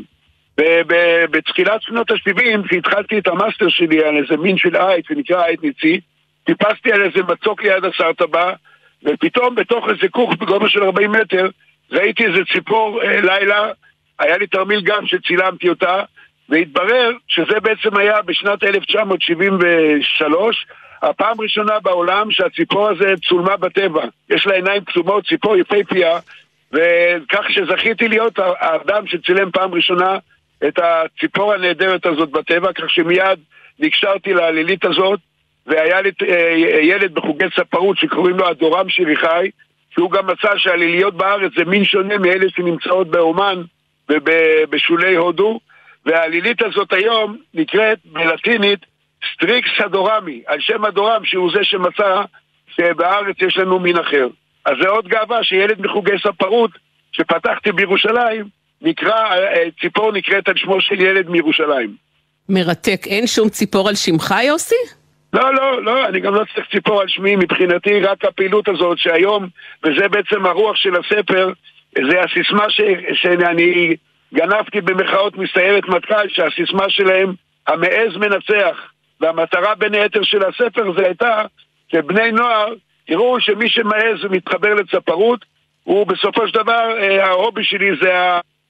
[1.31, 5.99] בתחילת שנות ה-70, כשהתחלתי את המאסטר שלי על איזה מין של עית שנקרא עית ניצי,
[6.43, 8.53] טיפסתי על איזה מצוק ליד הסרטבה,
[9.03, 11.49] ופתאום בתוך איזה כוך בגובה של 40 מטר,
[11.91, 13.71] ראיתי איזה ציפור אה, לילה,
[14.19, 16.03] היה לי תרמיל גם שצילמתי אותה,
[16.49, 20.65] והתברר שזה בעצם היה בשנת 1973,
[21.01, 24.03] הפעם הראשונה בעולם שהציפור הזה צולמה בטבע.
[24.29, 26.19] יש לה עיניים קסומות, ציפור יפהפייה,
[26.71, 30.17] וכך שזכיתי להיות האדם שצילם פעם ראשונה
[30.67, 33.39] את הציפור הנהדרת הזאת בטבע, כך שמיד
[33.79, 35.19] נקשרתי לעלילית הזאת,
[35.67, 39.49] והיה לי אה, ילד בחוגי ספרות שקוראים לו אדורם שיריחי,
[39.93, 43.61] שהוא גם מצא שהעליליות בארץ זה מין שונה מאלה שנמצאות באומן
[44.09, 45.59] ובשולי הודו,
[46.05, 48.79] והלילית הזאת היום נקראת בלטינית
[49.33, 52.21] Strix hadorami, על שם הדורם שהוא זה שמצא
[52.75, 54.27] שבארץ יש לנו מין אחר.
[54.65, 56.71] אז זה עוד גאווה שילד מחוגי צפרות
[57.11, 58.45] שפתחתי בירושלים,
[58.81, 61.95] נקרא, אה, ציפור נקראת על שמו של ילד מירושלים.
[62.49, 63.01] מרתק.
[63.05, 64.75] אין שום ציפור על שמך, יוסי?
[65.33, 69.47] לא, לא, לא, אני גם לא צריך ציפור על שמי, מבחינתי רק הפעילות הזאת שהיום,
[69.83, 71.51] וזה בעצם הרוח של הספר,
[71.95, 72.81] זה הסיסמה ש,
[73.13, 73.95] שאני
[74.33, 77.33] גנבתי במחאות מסיירת מטכ"ל, שהסיסמה שלהם,
[77.67, 78.91] המעז מנצח.
[79.21, 81.41] והמטרה בין היתר של הספר זה הייתה
[81.91, 82.73] שבני נוער
[83.07, 85.45] תראו שמי שמעז ומתחבר לצפרות,
[85.83, 88.13] הוא בסופו של דבר, אה, ההובי שלי זה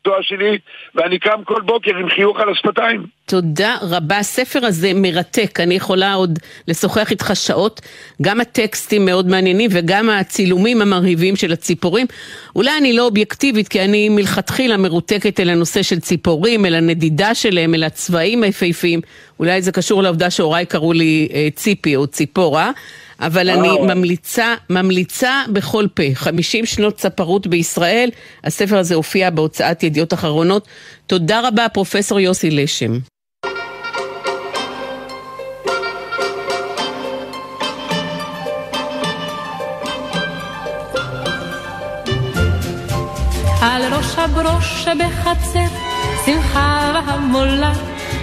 [0.10, 0.58] התואר שלי,
[0.96, 3.06] ואני קם כל בוקר עם חיוך על השפתיים.
[3.26, 4.18] תודה רבה.
[4.18, 7.82] הספר הזה מרתק, אני יכולה עוד לשוחח איתך שעות.
[8.22, 12.08] גם הטקסטים מאוד מעניינים וגם הצילומים המרהיבים של הציפורים.
[12.56, 17.76] אולי אני לא אובייקטיבית, כי אני מלכתחילה מרותקת אל הנושא של ציפורים, אל הנדידה שלהם,
[17.76, 19.02] אל הצבעים היפהפיים.
[19.40, 22.72] אולי זה קשור לעובדה שהוריי קראו לי אה, ציפי או ציפורה.
[23.20, 28.10] אבל אני ממליצה, ממליצה בכל פה, 50 שנות צפרות בישראל,
[28.44, 30.68] הספר הזה הופיע בהוצאת ידיעות אחרונות.
[31.08, 33.00] תודה רבה, פרופסור יוסי לשם.
[43.62, 45.76] על ראש הברוש שבחצר,
[46.26, 47.74] שמחה והמולה,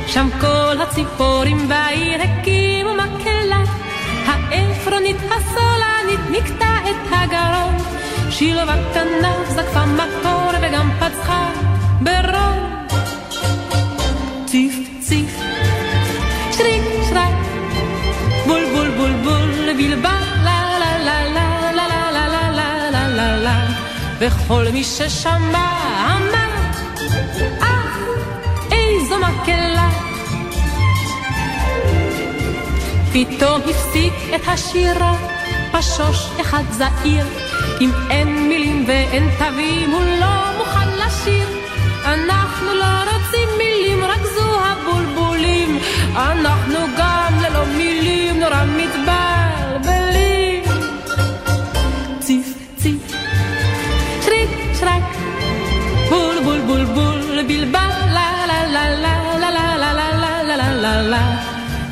[0.06, 3.45] שם כל הציפורים בעיר הקימו מקהלה.
[4.26, 7.74] העפרונית הסולנית נקטע את הגרון,
[8.30, 11.50] שילוב הכנף זקפה מקור וגם פצחה
[12.00, 12.86] ברון.
[14.46, 15.40] ציף ציף,
[16.52, 17.34] שריק שרק,
[18.46, 23.08] בול בול בול בול בלבל, לה לה לה לה לה לה לה לה לה לה
[23.08, 23.66] לה לה
[24.18, 25.85] וכל מי ששמע
[33.16, 35.16] פתאום הפסיק את השירה,
[35.72, 37.26] פשוש אחד זעיר,
[37.80, 41.48] אם אין מילים ואין תווים, הוא לא מוכן לשיר.
[42.04, 45.78] אנחנו לא רוצים מילים, רק זו הבולבולים,
[46.16, 46.55] אנחנו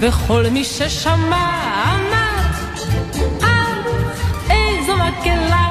[0.09, 1.51] וכל מי ששמע
[1.95, 2.40] אמר,
[3.43, 3.75] אה,
[4.51, 5.71] איזו מקהלה.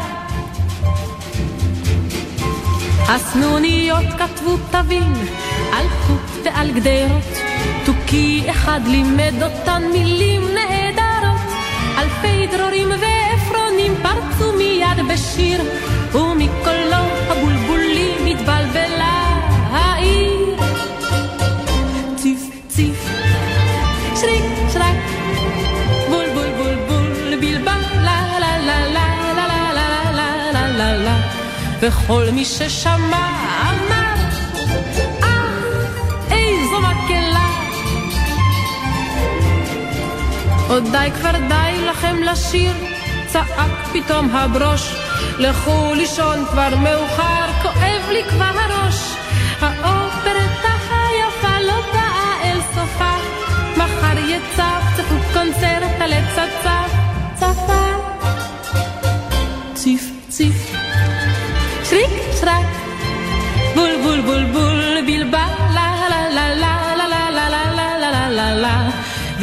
[3.09, 5.13] הסנוניות כתבו תווים
[5.73, 7.37] על חוט ועל גדרות,
[7.85, 11.41] תוכי אחד לימד אותן מילים נהדרות.
[11.97, 15.61] אלפי דרורים ועפרונים פרצו מיד בשיר,
[16.13, 16.62] ומקולו
[31.87, 33.27] וכל מי ששמע
[33.69, 34.15] אמר
[35.23, 35.45] אה
[36.31, 37.47] איזו מקהלה.
[40.69, 42.73] עוד די כבר די לכם לשיר
[43.27, 44.93] צעק פתאום הברוש.
[45.39, 48.92] לכו לישון כבר מאוחר כואב לי כבר הראש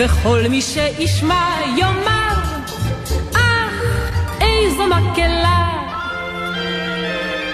[0.04, 2.34] וכל מי שישמע יאמר,
[3.32, 3.82] אך
[4.40, 5.86] איזו מקהלה,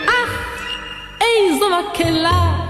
[0.06, 0.64] אך
[1.20, 2.66] איזו מקהלה.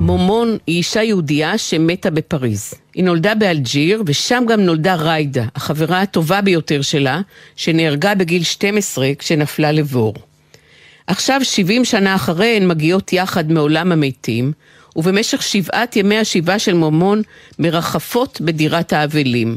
[0.00, 2.74] מומון היא אישה יהודייה שמתה בפריז.
[2.94, 7.20] היא נולדה באלג'יר, ושם גם נולדה ריידה, החברה הטובה ביותר שלה,
[7.56, 10.14] שנהרגה בגיל 12 כשנפלה לבור.
[11.06, 14.52] עכשיו, 70 שנה אחרי, הן מגיעות יחד מעולם המתים,
[14.96, 17.22] ובמשך שבעת ימי השבעה של מומון
[17.58, 19.56] מרחפות בדירת האבלים.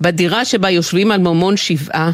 [0.00, 2.10] בדירה שבה יושבים על מומון שבעה,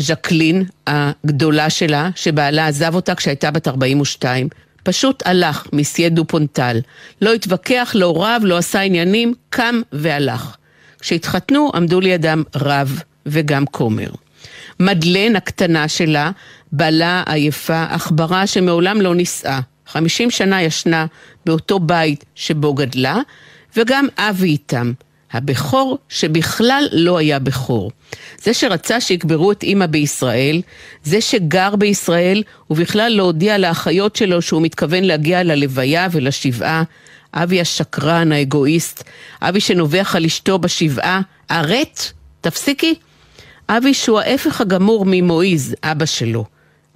[0.00, 4.48] ז'קלין, הגדולה שלה, שבעלה עזב אותה כשהייתה בת 42,
[4.82, 6.80] פשוט הלך, מסיה דופונטל.
[7.22, 10.56] לא התווכח, לא רב, לא עשה עניינים, קם והלך.
[11.00, 14.10] כשהתחתנו עמדו לידם רב וגם כומר.
[14.80, 16.30] מדלן הקטנה שלה,
[16.72, 19.60] בעלה עייפה, עכברה שמעולם לא נישאה.
[19.92, 21.06] חמישים שנה ישנה
[21.46, 23.18] באותו בית שבו גדלה,
[23.76, 24.92] וגם אבי איתם.
[25.32, 27.90] הבכור שבכלל לא היה בכור.
[28.42, 30.62] זה שרצה שיקברו את אימא בישראל,
[31.04, 36.82] זה שגר בישראל ובכלל לא הודיע לאחיות שלו שהוא מתכוון להגיע ללוויה ולשבעה,
[37.34, 39.04] אבי השקרן, האגואיסט,
[39.42, 42.94] אבי שנובח על אשתו בשבעה, ארט, תפסיקי.
[43.68, 46.44] אבי שהוא ההפך הגמור ממועיז, אבא שלו.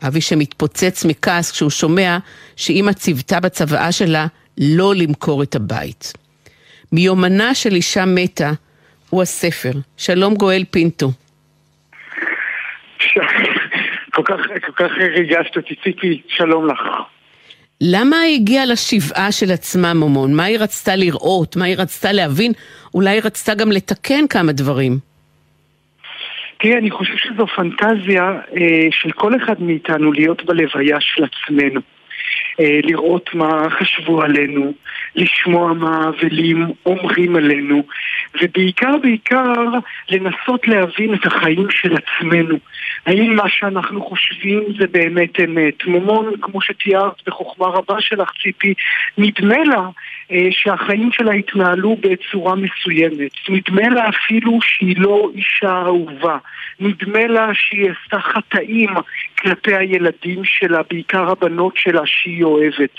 [0.03, 2.19] אבי שמתפוצץ מכעס כשהוא שומע
[2.57, 4.27] שאימא ציוותה בצוואה שלה
[4.59, 6.13] לא למכור את הבית.
[6.93, 8.53] מיומנה של אישה מתה
[9.11, 9.73] הוא הספר.
[9.97, 11.11] שלום גואל פינטו.
[14.15, 16.79] כל כך, כל כך ריגשת אותי, ציפי, שלום לך.
[17.81, 20.35] למה היא הגיעה לשבעה של עצמה, מומון?
[20.35, 21.57] מה היא רצתה לראות?
[21.57, 22.53] מה היא רצתה להבין?
[22.95, 24.99] אולי היא רצתה גם לתקן כמה דברים.
[26.67, 31.81] תראי, אני חושב שזו פנטזיה אה, של כל אחד מאיתנו להיות בלוויה של עצמנו.
[32.61, 34.73] אה, לראות מה חשבו עלינו,
[35.17, 37.83] לשמוע מה האבלים אומרים עלינו,
[38.43, 39.53] ובעיקר בעיקר
[40.11, 42.59] לנסות להבין את החיים של עצמנו.
[43.07, 45.87] האם מה שאנחנו חושבים זה באמת אמת?
[45.87, 48.75] מומון, כמו שתיארת בחוכמה רבה שלך, ציפי,
[49.19, 49.89] נדמה לה
[50.51, 53.31] שהחיים שלה התנהלו בצורה מסוימת.
[53.49, 56.39] נדמה לה אפילו שהיא לא אישה אהובה.
[56.81, 58.91] נדמה לה שהיא עשתה חטאים
[59.39, 62.95] כלפי הילדים שלה, בעיקר הבנות שלה שהיא אוהבת.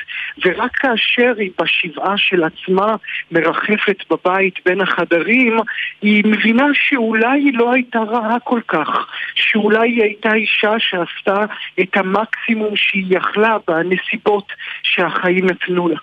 [0.46, 2.96] ורק כאשר היא בשבעה של עצמה
[3.32, 5.58] מרחפת בבית בין החדרים,
[6.02, 9.08] היא מבינה שאולי היא לא הייתה רעה כל כך.
[9.36, 11.46] שאולי היא הייתה אישה שעשתה
[11.80, 15.98] את המקסימום שהיא יכלה בנסיבות שהחיים נתנו לה.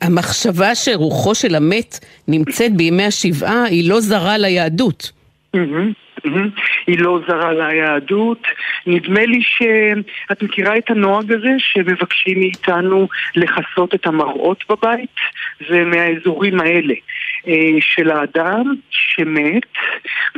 [0.00, 5.12] המחשבה שרוחו של המת נמצאת בימי השבעה היא לא זרה ליהדות.
[6.86, 8.42] היא לא זרה ליהדות.
[8.86, 15.16] נדמה לי שאת מכירה את הנוהג הזה שמבקשים מאיתנו לכסות את המראות בבית?
[15.70, 16.94] זה מהאזורים האלה.
[17.48, 19.62] אה, של האדם שמת,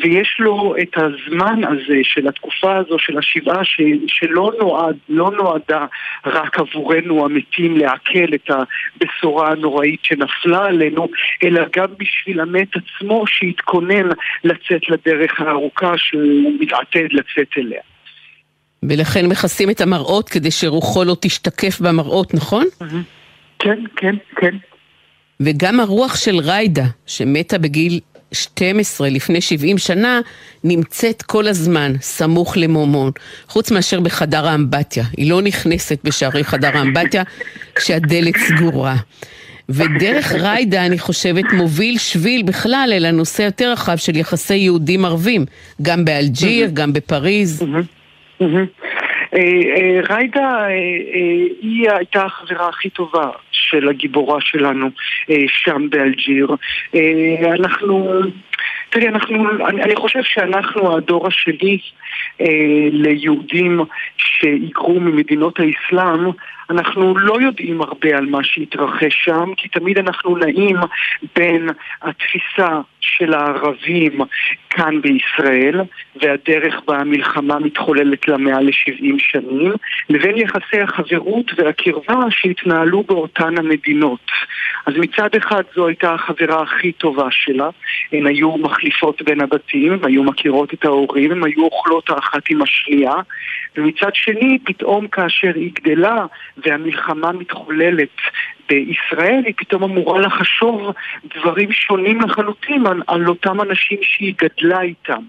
[0.02, 5.86] ויש לו את הזמן הזה של התקופה הזו של השבעה ש, שלא נועד, לא נועדה
[6.26, 11.08] רק עבורנו המתים לעכל את הבשורה הנוראית שנפלה עלינו,
[11.44, 14.08] אלא גם בשביל המת עצמו שיתכונן
[14.44, 17.80] לצאת לדרך הארוכה שהוא מתעתד לצאת אליה.
[18.82, 22.66] ולכן מכסים את המראות כדי שרוחו לא תשתקף במראות, נכון?
[23.58, 24.56] כן, כן, כן.
[25.40, 28.00] וגם הרוח של ריידה, שמתה בגיל
[28.33, 30.20] 12 לפני 70 שנה,
[30.64, 33.11] נמצאת כל הזמן סמוך למומון,
[33.48, 35.05] חוץ מאשר בחדר האמבטיה.
[35.16, 37.22] היא לא נכנסת בשערי חדר האמבטיה
[37.74, 38.96] כשהדלת סגורה.
[39.68, 45.44] ודרך ריידה, אני חושבת, מוביל שביל בכלל אל הנושא יותר רחב של יחסי יהודים ערבים,
[45.83, 47.62] גם באלג'יר, גם בפריז.
[49.34, 49.40] אה,
[49.76, 50.68] אה, ריידה, אה,
[51.62, 54.90] היא הייתה החברה הכי טובה של הגיבורה שלנו
[55.46, 56.48] שם באלג'יר.
[57.54, 58.20] אנחנו,
[58.90, 61.78] תראי, אנחנו, אני, אני חושב שאנחנו הדור השני
[62.90, 63.80] ליהודים
[64.16, 66.30] שהיגרו ממדינות האסלאם
[66.70, 70.76] אנחנו לא יודעים הרבה על מה שהתרחש שם, כי תמיד אנחנו נעים
[71.36, 71.68] בין
[72.02, 74.20] התפיסה של הערבים
[74.70, 75.80] כאן בישראל,
[76.22, 79.72] והדרך בה המלחמה מתחוללת לה מעל ל-70 שנים,
[80.10, 84.30] לבין יחסי החברות והקרבה שהתנהלו באותן המדינות.
[84.86, 87.68] אז מצד אחד זו הייתה החברה הכי טובה שלה,
[88.12, 92.62] הן היו מחליפות בין הבתים, הן היו מכירות את ההורים, הן היו אוכלות האחת עם
[92.62, 93.14] השנייה,
[93.76, 98.16] ומצד שני, פתאום כאשר היא גדלה והמלחמה מתחוללת
[98.70, 100.92] בישראל, היא פתאום אמורה לחשוב
[101.37, 105.22] דברים שונים לחלוטין על, על אותם אנשים שהיא גדלה איתם.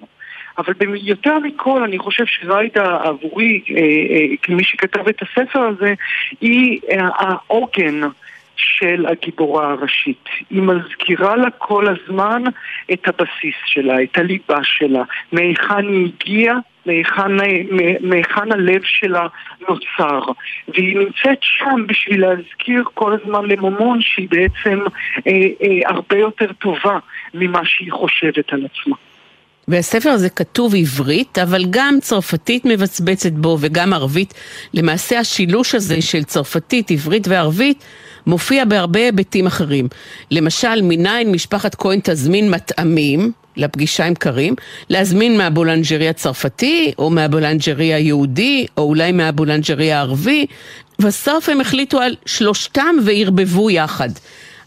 [0.58, 5.94] אבל יותר מכל, אני חושב שריידה עבורי, אה, אה, כמי שכתב את הספר הזה,
[6.42, 8.02] היא אה, העוגן
[8.56, 10.26] של הגיבורה הראשית.
[10.50, 12.44] היא מזכירה לה כל הזמן
[12.94, 19.28] את הבסיס שלה, את הליבה שלה, מהיכן היא הגיעה מהיכן הלב שלה
[19.70, 20.20] נוצר.
[20.68, 24.80] והיא נמצאת שם בשביל להזכיר כל הזמן למומון שהיא בעצם
[25.28, 27.00] אה, אה, הרבה יותר טובה
[27.34, 28.96] ממה שהיא חושבת על עצמה.
[29.68, 34.34] והספר הזה כתוב עברית, אבל גם צרפתית מבצבצת בו וגם ערבית.
[34.74, 37.86] למעשה השילוש הזה של צרפתית, עברית וערבית
[38.28, 39.88] מופיע בהרבה היבטים אחרים.
[40.32, 44.56] למשל, מניין משפחת כהן תזמין מטעמים לפגישה עם קרים,
[44.90, 50.46] להזמין מהבולנג'רי הצרפתי, או מהבולנג'רי היהודי, או אולי מהבולנג'רי הערבי.
[51.00, 54.10] בסוף הם החליטו על שלושתם וערבבו יחד.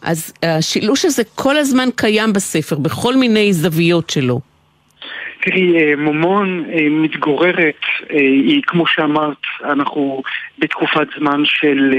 [0.03, 4.41] אז השילוש הזה כל הזמן קיים בספר, בכל מיני זוויות שלו.
[5.45, 7.81] תראי, אה, מומון אה, מתגוררת,
[8.11, 10.23] אה, היא כמו שאמרת, אנחנו
[10.59, 11.95] בתקופת זמן של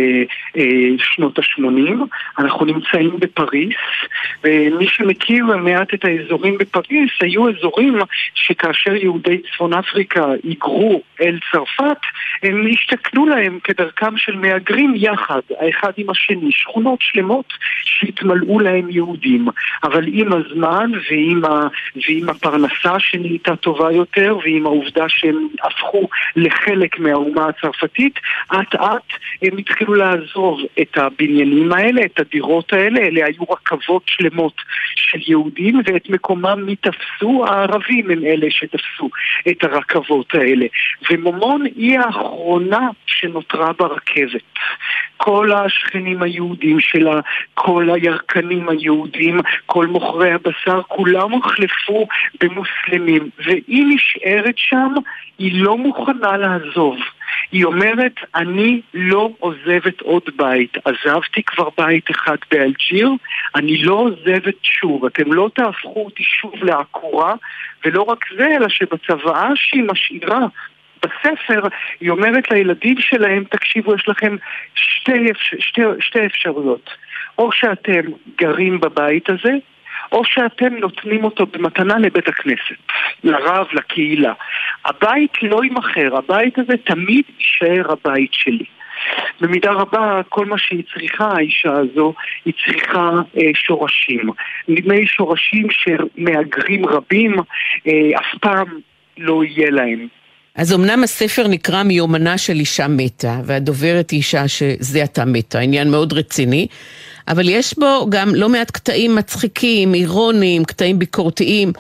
[0.98, 1.94] שנות ה-80,
[2.40, 3.76] אנחנו נמצאים בפריס,
[4.44, 8.00] ומי שמכיר מעט את האזורים בפריס, היו אזורים
[8.34, 11.98] שכאשר יהודי צפון אפריקה היגרו אל צרפת,
[12.44, 19.48] הם השתכנו להם כדרכם של מהגרים יחד, האחד עם השני, שכונות שלמות שהתמלאו להם יהודים.
[19.84, 21.68] אבל עם הזמן ועם, ה,
[22.08, 29.14] ועם הפרנסה שנהייתה נהייתה טובה יותר, ועם העובדה שהם הפכו לחלק מהאומה הצרפתית, אט אט
[29.42, 34.54] הם התחילו לעזוב את הבניינים האלה, את הדירות האלה, אלה היו רכבות שלמות
[34.96, 37.46] של יהודים, ואת מקומם מי תפסו?
[37.48, 39.10] הערבים הם אלה שתפסו
[39.50, 40.66] את הרכבות האלה.
[41.12, 44.42] ומומון היא האחרונה שנותרה ברכבת.
[45.18, 47.20] כל השכנים היהודים שלה,
[47.54, 52.08] כל הירקנים היהודים, כל מוכרי הבשר, כולם הוחלפו
[52.42, 53.25] במוסלמים.
[53.46, 54.94] והיא נשארת שם,
[55.38, 56.98] היא לא מוכנה לעזוב.
[57.52, 60.78] היא אומרת, אני לא עוזבת עוד בית.
[60.86, 63.10] עזבתי כבר בית אחד באלג'יר,
[63.56, 65.06] אני לא עוזבת שוב.
[65.06, 67.34] אתם לא תהפכו אותי שוב לעקורה,
[67.86, 70.46] ולא רק זה, אלא שבצוואה שהיא משאירה
[71.04, 71.68] בספר
[72.00, 74.36] היא אומרת לילדים שלהם, תקשיבו, יש לכם
[74.76, 75.28] שתי,
[75.60, 76.90] שתי, שתי אפשרויות.
[77.38, 78.02] או שאתם
[78.38, 79.54] גרים בבית הזה,
[80.12, 82.82] או שאתם נותנים אותו במתנה לבית הכנסת,
[83.24, 84.34] לרב, לקהילה.
[84.86, 88.66] הבית לא יימכר, הבית הזה תמיד יישאר הבית שלי.
[89.42, 92.14] במידה רבה, כל מה שהיא צריכה, האישה הזו,
[92.46, 94.30] היא צריכה אה, שורשים.
[94.68, 97.36] נדמה לי שורשים שמהגרים רבים
[97.88, 98.68] אה, אף פעם
[99.18, 100.08] לא יהיה להם.
[100.56, 105.92] אז אמנם הספר נקרא מיומנה של אישה מתה, והדוברת היא אישה שזה עתה מתה, עניין
[105.92, 106.68] מאוד רציני,
[107.28, 111.74] אבל יש בו גם לא מעט קטעים מצחיקים, אירוניים, קטעים ביקורתיים.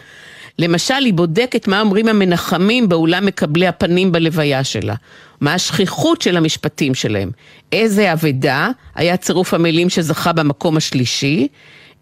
[0.59, 4.95] למשל, היא בודקת מה אומרים המנחמים באולם מקבלי הפנים בלוויה שלה.
[5.41, 7.31] מה השכיחות של המשפטים שלהם.
[7.71, 11.47] איזה אבדה היה צירוף המילים שזכה במקום השלישי,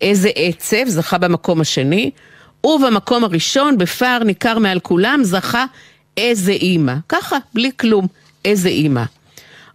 [0.02, 2.12] איזה עצב זכה במקום השני,
[2.64, 5.66] ובמקום הראשון, בפער ניכר מעל כולם, זכה
[6.18, 6.94] איזה אימא.
[7.10, 8.08] ככה, בלי כלום,
[8.46, 9.04] איזה אימא.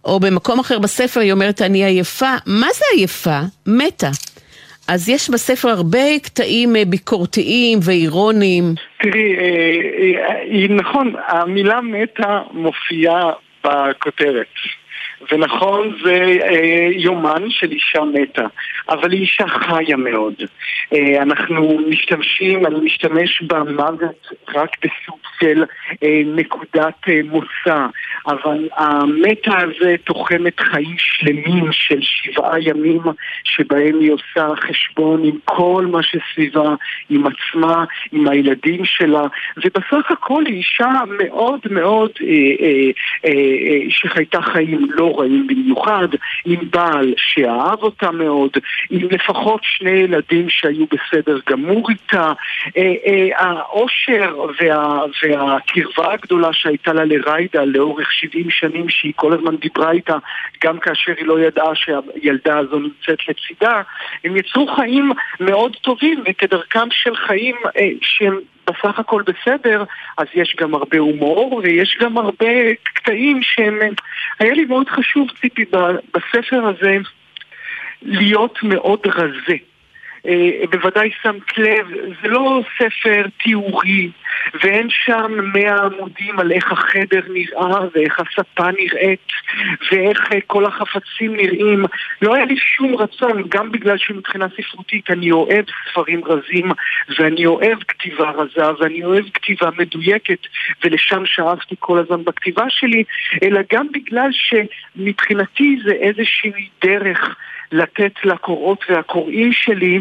[0.05, 2.33] או במקום אחר בספר היא אומרת, אני עייפה.
[2.45, 3.39] מה זה עייפה?
[3.67, 4.09] מתה.
[4.87, 8.63] אז יש בספר הרבה קטעים אה, ביקורתיים ואירוניים.
[9.01, 13.31] תראי, אה, אה, נכון, המילה מתה מופיעה
[13.63, 14.47] בכותרת.
[15.31, 18.45] ונכון, זה אה, יומן של אישה מתה,
[18.89, 20.33] אבל היא אישה חיה מאוד.
[20.93, 25.63] אה, אנחנו משתמשים, אני משתמש במוות רק בסוג של
[26.03, 27.85] אה, נקודת אה, מוצא,
[28.29, 33.01] אבל המתה הזה תוחמת חיים שלמים של שבעה ימים
[33.43, 36.75] שבהם היא עושה חשבון עם כל מה שסביבה,
[37.09, 39.23] עם עצמה, עם הילדים שלה,
[39.57, 42.89] ובסך הכל היא אישה מאוד מאוד אה, אה,
[43.25, 46.07] אה, אה, שחייתה חיים לא רעים במיוחד,
[46.45, 48.51] עם בעל שאהב אותה מאוד,
[48.89, 52.33] עם לפחות שני ילדים שהיו בסדר גמור איתה,
[52.77, 59.55] אה, אה, האושר וה, והקרבה הגדולה שהייתה לה לריידה לאורך 70 שנים שהיא כל הזמן
[59.55, 60.17] דיברה איתה,
[60.63, 63.81] גם כאשר היא לא ידעה שהילדה הזו נמצאת לצידה,
[64.23, 69.83] הם יצרו חיים מאוד טובים וכדרכם של חיים אה, שהם בסך הכל בסדר,
[70.17, 73.79] אז יש גם הרבה הומור ויש גם הרבה קטעים שהם...
[74.39, 75.65] היה לי מאוד חשוב, ציפי,
[76.13, 76.97] בספר הזה
[78.01, 79.55] להיות מאוד רזה.
[80.27, 81.87] אה, בוודאי שמת לב,
[82.21, 84.09] זה לא ספר תיאורי,
[84.63, 89.27] ואין שם מאה עמודים על איך החדר נראה, ואיך הספה נראית,
[89.91, 91.85] ואיך אה, כל החפצים נראים.
[92.21, 96.71] לא היה לי שום רצון, גם בגלל שמבחינה ספרותית אני אוהב ספרים רזים,
[97.19, 100.39] ואני אוהב כתיבה רזה, ואני אוהב כתיבה מדויקת,
[100.83, 103.03] ולשם שאפתי כל הזמן בכתיבה שלי,
[103.43, 107.35] אלא גם בגלל שמבחינתי זה איזושהי דרך
[107.71, 109.99] לתת לקוראות והקוראים שלי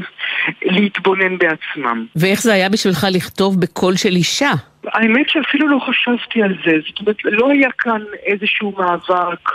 [0.62, 2.06] להתבונן בעצמם.
[2.16, 4.50] ואיך זה היה בשבילך לכתוב בקול של אישה?
[4.84, 9.50] האמת שאפילו לא חשבתי על זה, זאת אומרת, לא היה כאן איזשהו מאבק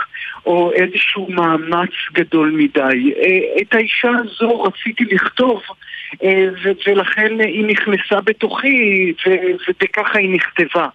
[0.46, 3.12] או איזשהו מאמץ גדול מדי.
[3.62, 5.62] את האישה הזו רציתי לכתוב
[6.86, 9.12] ולכן היא נכנסה בתוכי
[9.82, 10.88] וככה היא נכתבה.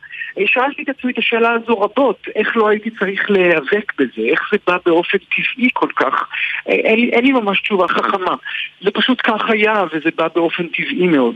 [0.46, 4.58] שאלתי את עצמי את השאלה הזו רבות, איך לא הייתי צריך להיאבק בזה, איך זה
[4.68, 6.28] בא באופן טבעי כל כך.
[6.66, 8.36] אין, אין לי ממש תשובה חכמה.
[8.82, 11.36] זה פשוט כך היה, וזה בא באופן טבעי מאוד.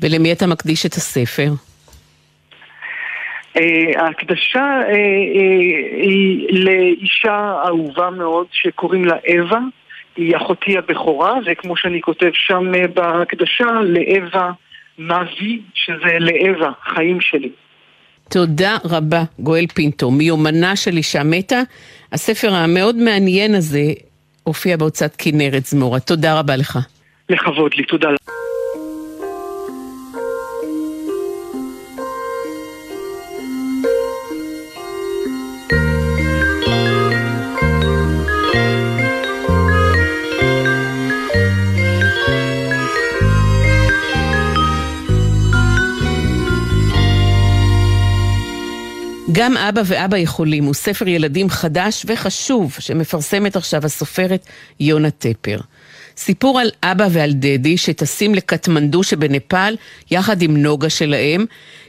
[0.00, 1.48] ולמי אתה מקדיש את הספר?
[3.58, 3.60] Uh,
[3.96, 4.96] ההקדשה uh, uh,
[6.02, 9.60] היא לאישה אהובה מאוד שקוראים לה אווה,
[10.16, 14.52] היא אחותי הבכורה, וכמו שאני כותב שם בהקדשה, לאווה
[14.98, 17.50] מבי, שזה לאווה, חיים שלי.
[18.28, 21.62] תודה רבה, גואל פינטו, מיומנה של אישה מתה.
[22.12, 23.82] הספר המאוד מעניין הזה
[24.44, 26.00] הופיע בהוצאת כנרת זמורה.
[26.00, 26.78] תודה רבה לך.
[27.28, 28.08] לכבוד לי, תודה.
[49.32, 54.46] גם אבא ואבא יכולים הוא ספר ילדים חדש וחשוב שמפרסמת עכשיו הסופרת
[54.80, 55.58] יונה טפר.
[56.16, 59.76] סיפור על אבא ועל דדי שטסים לקטמנדו שבנפאל
[60.10, 61.44] יחד עם נוגה שלהם,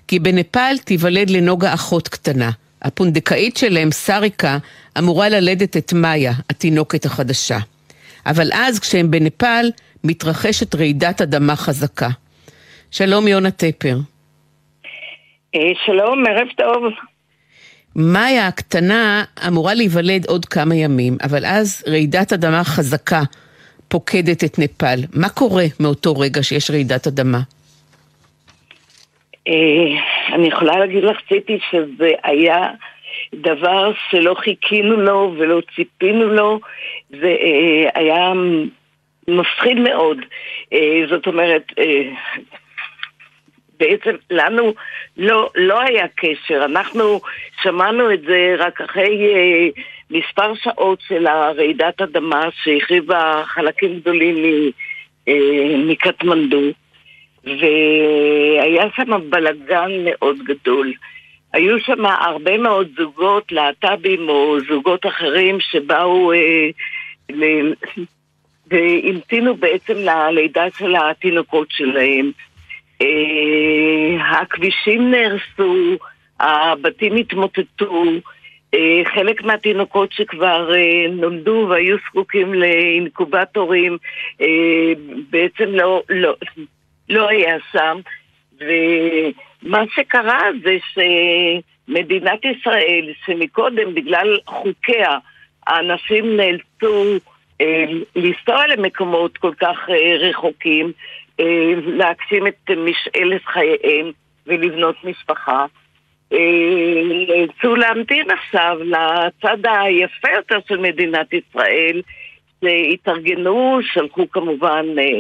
[0.08, 2.52] כי בנפאל תיוולד לנוגה אחות קטנה.
[2.82, 4.58] הפונדקאית שלהם, סריקה,
[4.98, 7.58] אמורה ללדת את מאיה, התינוקת החדשה.
[8.26, 9.72] אבל אז כשהם בנפאל,
[10.04, 12.10] מתרחשת רעידת אדמה חזקה.
[12.91, 13.98] שלום יונה טפר.
[15.56, 17.12] אה, שלום, ערב טוב.
[17.96, 23.22] מאיה הקטנה אמורה להיוולד עוד כמה ימים, אבל אז רעידת אדמה חזקה
[23.88, 25.00] פוקדת את נפאל.
[25.14, 27.39] מה קורה מאותו רגע שיש רעידת אדמה?
[29.48, 32.68] אה, אני יכולה להגיד לך, ציפי, שזה היה
[33.34, 36.60] דבר שלא חיכינו לו ולא ציפינו לו,
[37.10, 38.34] זה אה, היה
[39.28, 40.18] מפחיד מאוד.
[40.74, 41.64] אה, זאת אומרת,
[43.80, 44.74] בעצם לנו
[45.17, 47.21] לא, לא היה קשר, אנחנו
[47.63, 49.67] שמענו את זה רק אחרי אה,
[50.11, 54.36] מספר שעות של הרעידת אדמה שהחריבה חלקים גדולים
[55.28, 56.61] אה, מקטמנדו,
[57.43, 60.93] והיה שם בלגן מאוד גדול.
[61.53, 66.69] היו שם הרבה מאוד זוגות, להט"בים או זוגות אחרים שבאו אה,
[67.30, 67.43] ל...
[68.67, 72.32] והמתינו בעצם ללידה של התינוקות שלהם.
[73.04, 75.97] אה, הכבישים נהרסו,
[76.39, 78.04] הבתים התמוטטו,
[78.74, 83.97] אה, חלק מהתינוקות שכבר אה, נולדו והיו זקוקים לאינקובטורים
[85.30, 86.34] בעצם לא, לא,
[87.10, 87.99] לא היה שם.
[88.60, 95.18] ומה שקרה זה שמדינת ישראל, שמקודם בגלל חוקיה
[95.68, 97.04] האנשים נאלצו
[98.16, 99.78] לנסוע למקומות כל כך
[100.20, 100.91] רחוקים,
[101.86, 104.11] להגשים את משאלת חייהם
[104.47, 105.65] ולבנות משפחה.
[106.34, 112.01] אה, נאלצו להמתין עכשיו לצד היפה יותר של מדינת ישראל,
[112.63, 115.19] שהתארגנו, שלחו כמובן אה,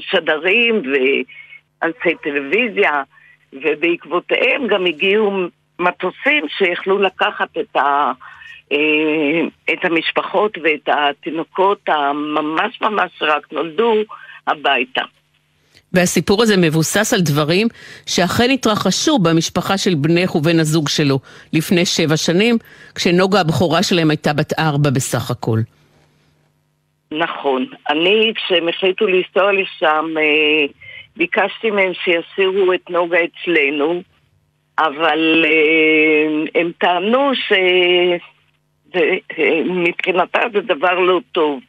[0.00, 3.02] שדרים ואנשי טלוויזיה,
[3.52, 5.32] ובעקבותיהם גם הגיעו
[5.78, 8.12] מטוסים שיכלו לקחת את, ה,
[9.72, 13.94] את המשפחות ואת התינוקות הממש ממש רק נולדו
[14.48, 15.02] הביתה.
[15.92, 17.68] והסיפור הזה מבוסס על דברים
[18.06, 21.18] שאכן התרחשו במשפחה של בנך ובן הזוג שלו
[21.52, 22.56] לפני שבע שנים,
[22.94, 25.58] כשנוגה הבכורה שלהם הייתה בת ארבע בסך הכל.
[27.12, 27.66] נכון.
[27.90, 30.66] אני, כשהם החליטו לנסוע לשם, אה,
[31.16, 34.02] ביקשתי מהם שיסירו את נוגה אצלנו,
[34.78, 37.52] אבל אה, הם טענו ש...
[39.64, 41.60] מבחינתה זה דבר לא טוב,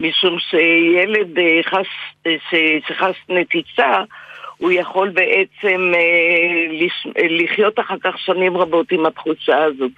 [0.00, 1.60] משום שילד אה,
[2.26, 4.02] אה, שחס נתיצה,
[4.56, 9.92] הוא יכול בעצם אה, לחיות אחר כך שנים רבות עם התחושה הזאת.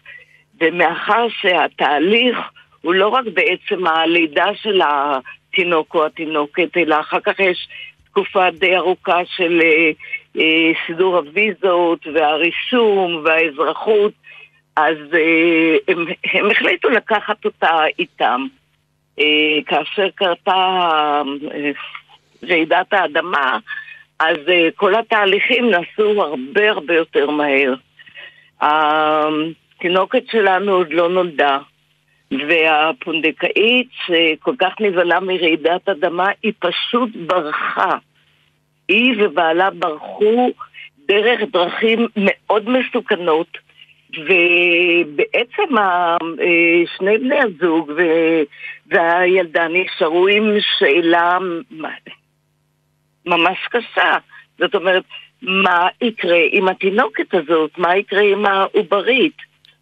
[0.60, 2.38] ומאחר שהתהליך
[2.80, 7.68] הוא לא רק בעצם הלידה של התינוק או התינוקת, אלא אחר כך יש
[8.04, 9.60] תקופה די ארוכה של
[10.86, 14.12] סידור הוויזות והרישום והאזרחות.
[14.78, 18.46] אז אה, הם, הם החליטו לקחת אותה איתם.
[19.20, 19.24] אה,
[19.66, 20.52] כאשר קרתה
[21.54, 21.70] אה,
[22.48, 23.58] רעידת האדמה,
[24.18, 24.36] אז
[24.76, 27.74] כל התהליכים נעשו הרבה הרבה יותר מהר.
[28.60, 31.58] התינוקת שלנו עוד לא נולדה,
[32.30, 37.96] והפונדקאית שכל כך נבהלה מרעידת אדמה, היא פשוט ברחה.
[38.88, 40.50] היא ובעלה ברחו
[41.08, 43.58] דרך דרכים מאוד מסוכנות,
[44.16, 46.16] ובעצם אה,
[46.96, 47.92] שני בני הזוג
[48.86, 50.44] והילדה נשארו עם
[50.78, 51.38] שאלה
[53.26, 54.16] ממש קשה.
[54.58, 55.02] זאת אומרת,
[55.42, 57.70] מה יקרה עם התינוקת הזאת?
[57.78, 59.36] מה יקרה עם העוברית?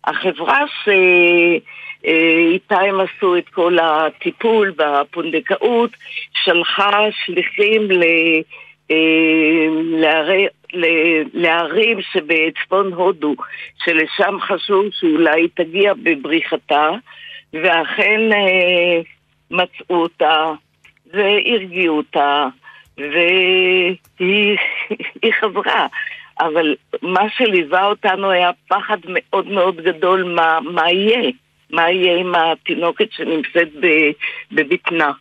[0.04, 0.60] החברה
[2.04, 5.90] שאיתה הם עשו את כל הטיפול בפונדקאות
[6.44, 8.02] שלחה שליחים ל...
[8.90, 13.34] אה, לערי- ל- לערים שבצפון הודו,
[13.84, 16.90] שלשם חשוב שאולי תגיע בבריחתה,
[17.52, 19.00] ואכן אה,
[19.50, 20.52] מצאו אותה
[21.12, 22.46] והרגיעו אותה,
[22.98, 23.96] והיא
[25.22, 25.86] היא חזרה.
[26.40, 31.30] אבל מה שליווה אותנו היה פחד מאוד מאוד גדול מה, מה יהיה,
[31.70, 33.68] מה יהיה עם התינוקת שנמצאת
[34.52, 35.12] בבטנה.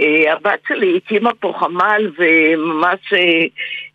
[0.00, 3.44] אה, הבת שלי הקימה פה חמ"ל וממש אה,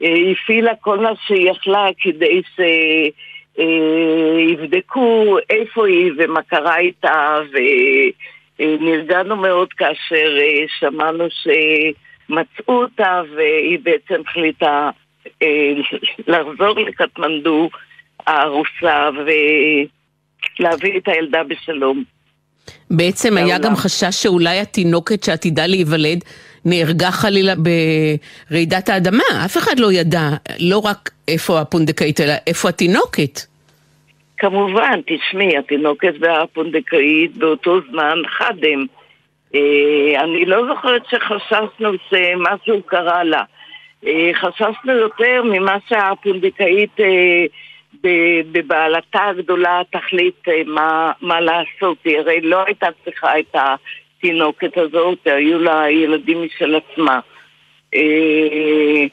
[0.03, 2.41] אה, הפעילה כל מה שהיא יכלה כדי
[3.55, 7.39] שיבדקו איפה היא ומה קרה איתה
[8.59, 10.37] ונרגענו מאוד כאשר
[10.79, 14.89] שמענו שמצאו אותה והיא בעצם החליטה
[16.27, 17.69] לחזור לקטמנדו
[18.27, 19.09] הארוסה
[20.59, 22.16] ולהביא את הילדה בשלום.
[22.91, 23.57] בעצם היה.
[23.57, 26.23] גם חשש שאולי התינוקת שעתידה להיוולד
[26.65, 27.53] נהרגה חלילה
[28.49, 29.23] ברעידת האדמה.
[29.45, 33.39] אף אחד לא ידע, לא רק איפה הפונדקאית, אלא איפה התינוקת.
[34.37, 38.85] כמובן, תשמעי, התינוקת והפונדקאית באותו זמן חד הם.
[39.55, 43.43] אה, אני לא זוכרת שחששנו שמשהו קרה לה.
[44.07, 47.45] אה, חששנו יותר ממה שהפונדקאית אה,
[48.51, 51.97] בבעלתה הגדולה תחליט אה, מה, מה לעשות.
[52.05, 57.19] היא הרי לא הייתה צריכה את התינוקת הזאת, היו לה ילדים משל עצמה.
[57.95, 59.05] אה,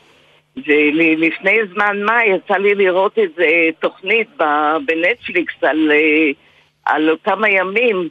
[0.56, 3.46] ולפני זמן מה יצא לי לראות איזה
[3.80, 4.28] תוכנית
[4.86, 6.30] בנטפליקס על, אה,
[6.86, 8.08] על אותם הימים,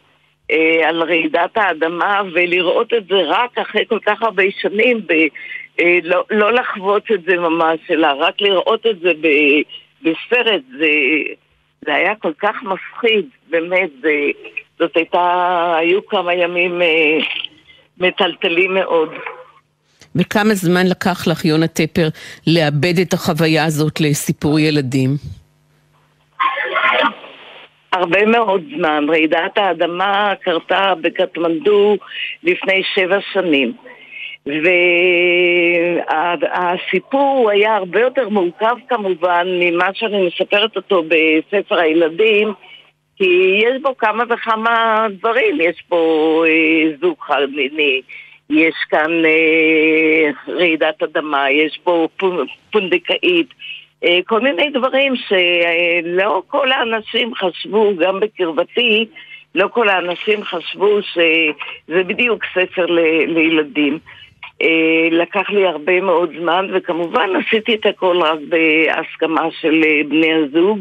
[0.51, 5.13] אה, על רעידת האדמה, ולראות את זה רק אחרי כל כך הרבה שנים, ב,
[5.79, 9.27] אה, לא, לא לחוות את זה ממש, אלא רק לראות את זה ב,
[10.03, 10.87] בסרט, זה,
[11.85, 14.09] זה היה כל כך מפחיד, באמת, זה,
[14.79, 17.17] זאת הייתה, היו כמה ימים אה,
[17.97, 19.09] מטלטלים מאוד.
[20.15, 22.07] וכמה זמן לקח לך, יונה טפר,
[22.47, 25.09] לאבד את החוויה הזאת לסיפור ילדים?
[27.93, 29.05] הרבה מאוד זמן.
[29.09, 31.97] רעידת האדמה קרתה בקטמנדו
[32.43, 33.73] לפני שבע שנים.
[36.41, 42.53] והסיפור היה הרבה יותר מורכב כמובן ממה שאני מספרת אותו בספר הילדים,
[43.17, 45.61] כי יש בו כמה וכמה דברים.
[45.61, 45.97] יש פה
[46.47, 48.01] אה, זוג חד מיני,
[48.49, 53.47] יש כאן אה, רעידת אדמה, יש פה פונ- פונדקאית.
[54.05, 59.05] אה, כל מיני דברים שלא כל האנשים חשבו, גם בקרבתי,
[59.55, 63.99] לא כל האנשים חשבו שזה בדיוק ספר ל- לילדים.
[65.11, 70.79] לקח לי הרבה מאוד זמן, וכמובן עשיתי את הכל רק בהסכמה של אה, בני הזוג,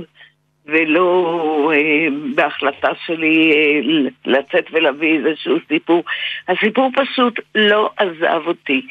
[0.67, 3.81] ולא אה, בהחלטה שלי אה,
[4.27, 6.05] לצאת ולהביא איזשהו סיפור.
[6.49, 8.83] הסיפור פשוט לא עזב אותי.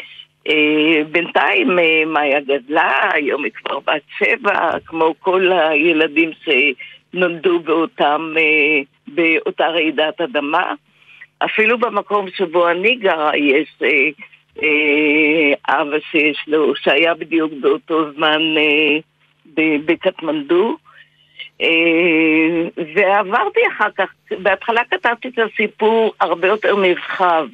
[0.48, 8.34] אה, בינתיים אה, מאיה גדלה, היום היא כבר בת שבע, כמו כל הילדים שנולדו באותם,
[8.38, 10.74] אה, באותה רעידת אדמה.
[11.46, 14.10] אפילו במקום שבו אני גרה יש אה, אה,
[15.70, 18.98] אבא שיש לו, שהיה בדיוק באותו זמן אה,
[19.86, 20.78] בקטמנדו.
[21.62, 21.68] אה,
[22.96, 27.48] ועברתי אחר כך, בהתחלה כתבתי את הסיפור הרבה יותר נרחב,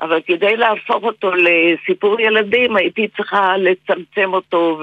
[0.00, 4.80] אבל כדי להפוך אותו לסיפור ילדים הייתי צריכה לצמצם אותו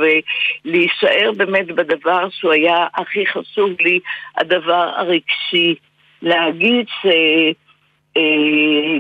[0.66, 4.00] ולהישאר באמת בדבר שהוא היה הכי חשוב לי,
[4.38, 5.76] הדבר הרגשי.
[6.22, 7.06] להגיד ש...
[8.18, 8.22] אה,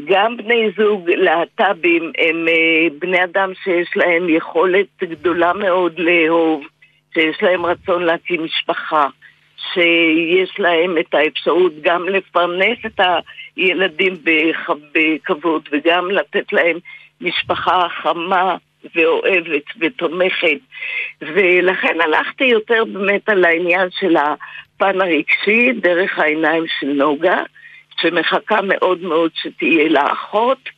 [0.05, 6.63] גם בני זוג להט"בים הם אה, בני אדם שיש להם יכולת גדולה מאוד לאהוב,
[7.13, 9.07] שיש להם רצון להקים משפחה,
[9.73, 12.99] שיש להם את האפשרות גם לפרנס את
[13.57, 16.77] הילדים בכ- בכבוד וגם לתת להם
[17.21, 18.55] משפחה חמה
[18.95, 20.57] ואוהבת ותומכת.
[21.21, 27.41] ולכן הלכתי יותר באמת על העניין של הפן הרגשי דרך העיניים של נוגה.
[28.01, 30.69] שמחכה מאוד מאוד שתהיה לה אחות,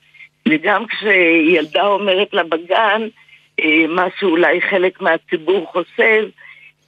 [0.47, 3.01] וגם כשילדה אומרת לה בגן,
[3.59, 6.27] אה, מה שאולי חלק מהציבור חושב,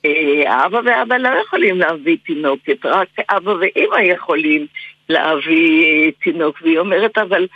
[0.06, 4.66] אה, אבא ואבא לא יכולים להביא תינוקת, רק אבא ואימא יכולים
[5.10, 6.60] להביא אה, תינוק.
[6.62, 7.48] והיא אומרת, אבל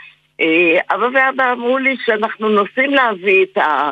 [0.41, 3.91] אה, אבא ואבא אמרו לי שאנחנו נוסעים להביא את ה...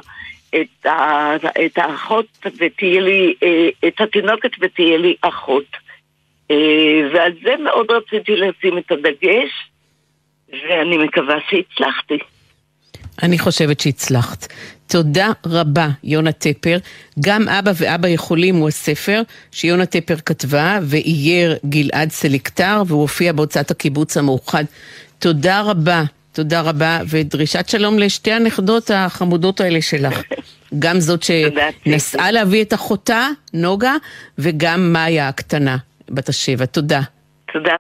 [0.56, 2.26] את, ה, את האחות
[2.58, 5.89] ותהיה לי, אה, את התינוקת ותהיה לי אחות.
[7.14, 9.50] ועל זה מאוד רציתי לשים את הדגש,
[10.50, 12.18] ואני מקווה שהצלחתי.
[13.24, 14.48] אני חושבת שהצלחת.
[14.88, 16.78] תודה רבה, יונה טפר.
[17.20, 19.22] גם אבא ואבא יכולים הוא הספר
[19.52, 24.64] שיונה טפר כתבה ואייר גלעד סלקטר, והוא הופיע בהוצאת הקיבוץ המאוחד.
[25.20, 30.22] תודה רבה, תודה רבה, ודרישת שלום לשתי הנכדות החמודות האלה שלך.
[30.80, 33.96] גם זאת שנסעה להביא את אחותה, נוגה,
[34.38, 35.78] וגם מאיה הקטנה,
[36.12, 36.66] בת השבע.
[36.66, 37.02] תודה.
[37.54, 37.76] תודה.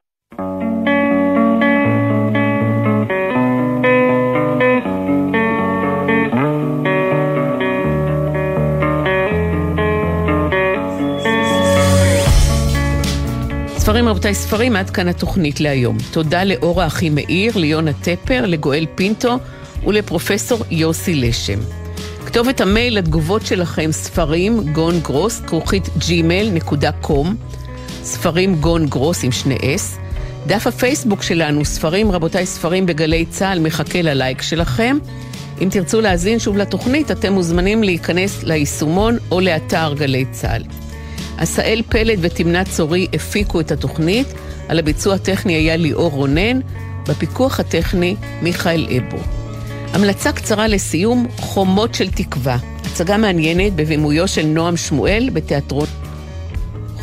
[13.89, 15.97] ספרים רבותיי ספרים, עד כאן התוכנית להיום.
[16.11, 19.37] תודה לאורה אחימאיר, ליונה טפר, לגואל פינטו
[19.87, 21.59] ולפרופסור יוסי לשם.
[22.25, 27.27] כתובת המייל לתגובות שלכם, ספרים גון גרוס, כרוכית gmail.com,
[28.03, 29.97] ספרים גון גרוס עם שני אס.
[30.47, 34.97] דף הפייסבוק שלנו, ספרים רבותיי ספרים בגלי צה"ל, מחכה ללייק שלכם.
[35.61, 40.63] אם תרצו להאזין שוב לתוכנית, אתם מוזמנים להיכנס ליישומון או לאתר גלי צה"ל.
[41.37, 44.27] עשאל פלד ותמנת צורי הפיקו את התוכנית,
[44.67, 46.59] על הביצוע הטכני היה ליאור רונן,
[47.07, 49.17] בפיקוח הטכני מיכאל אבו.
[49.93, 52.57] המלצה קצרה לסיום, חומות של תקווה.
[52.85, 56.08] הצגה מעניינת בבימויו של נועם שמואל בתיאטרון.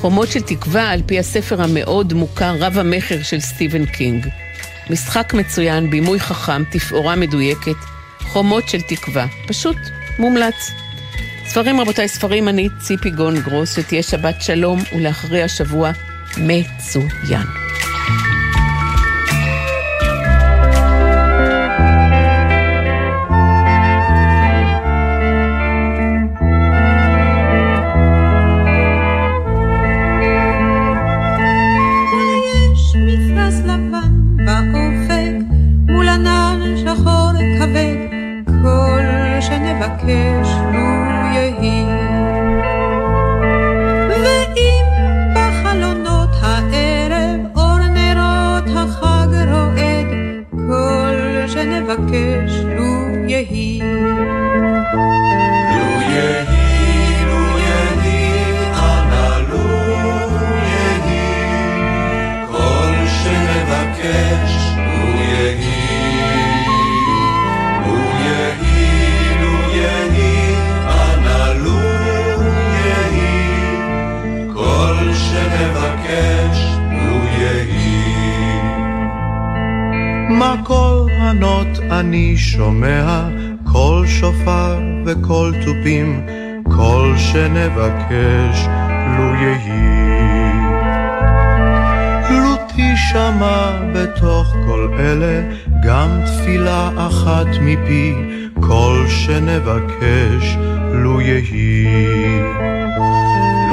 [0.00, 4.28] חומות של תקווה על פי הספר המאוד מוכר רב המכר של סטיבן קינג.
[4.90, 7.76] משחק מצוין, בימוי חכם, תפאורה מדויקת,
[8.22, 9.26] חומות של תקווה.
[9.48, 9.76] פשוט
[10.18, 10.70] מומלץ.
[11.46, 15.90] ספרים רבותיי, ספרים אני ציפי גון גרוס, שתהיה שבת שלום ולאחרי השבוע
[16.36, 17.65] מצוין.
[87.16, 88.66] קול שנבקש
[89.18, 90.52] לו יהי.
[92.30, 95.42] לו תשמע בתוך כל אלה
[95.86, 98.14] גם תפילה אחת מפי,
[98.60, 100.56] קול שנבקש
[100.92, 101.86] לו יהי.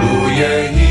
[0.04, 0.83] לו יהי,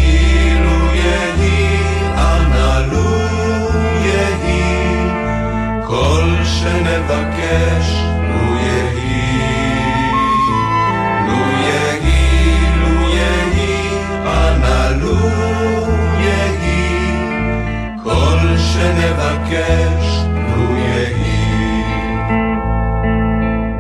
[19.53, 20.25] שנבקש
[20.57, 21.85] לו יהי.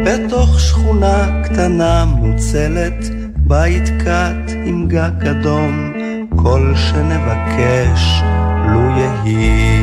[0.05, 3.05] בתוך שכונה קטנה מוצלת,
[3.37, 5.93] בית קט עם גג אדום,
[6.37, 8.23] כל שנבקש
[8.68, 9.83] לו יהי.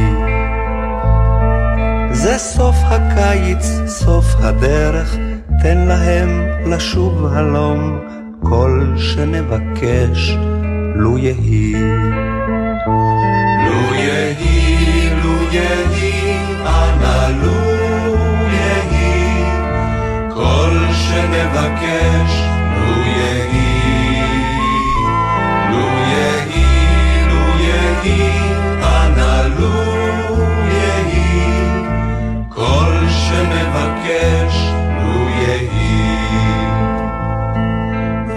[2.11, 5.15] זה סוף הקיץ, סוף הדרך,
[5.63, 7.99] תן להם לשוב הלום,
[8.43, 10.37] כל שנבקש
[10.95, 11.73] לו יהי.
[15.51, 17.75] יהי, אנא לו
[18.51, 19.43] יהי,
[20.33, 22.33] כל שנבקש
[22.75, 24.21] לו יהי.
[25.71, 28.31] לו יהי, לו יהי,
[28.83, 29.73] אנא לו
[30.71, 31.53] יהי,
[32.49, 34.55] כל שנבקש
[35.03, 35.89] לו יהי.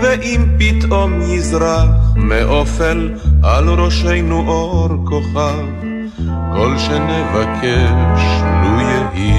[0.01, 1.85] ואם פתאום יזרח
[2.17, 3.11] מאופל
[3.43, 5.82] על ראשנו אור כוכב,
[6.63, 8.23] כל שנבקש
[8.63, 9.33] לו יהי.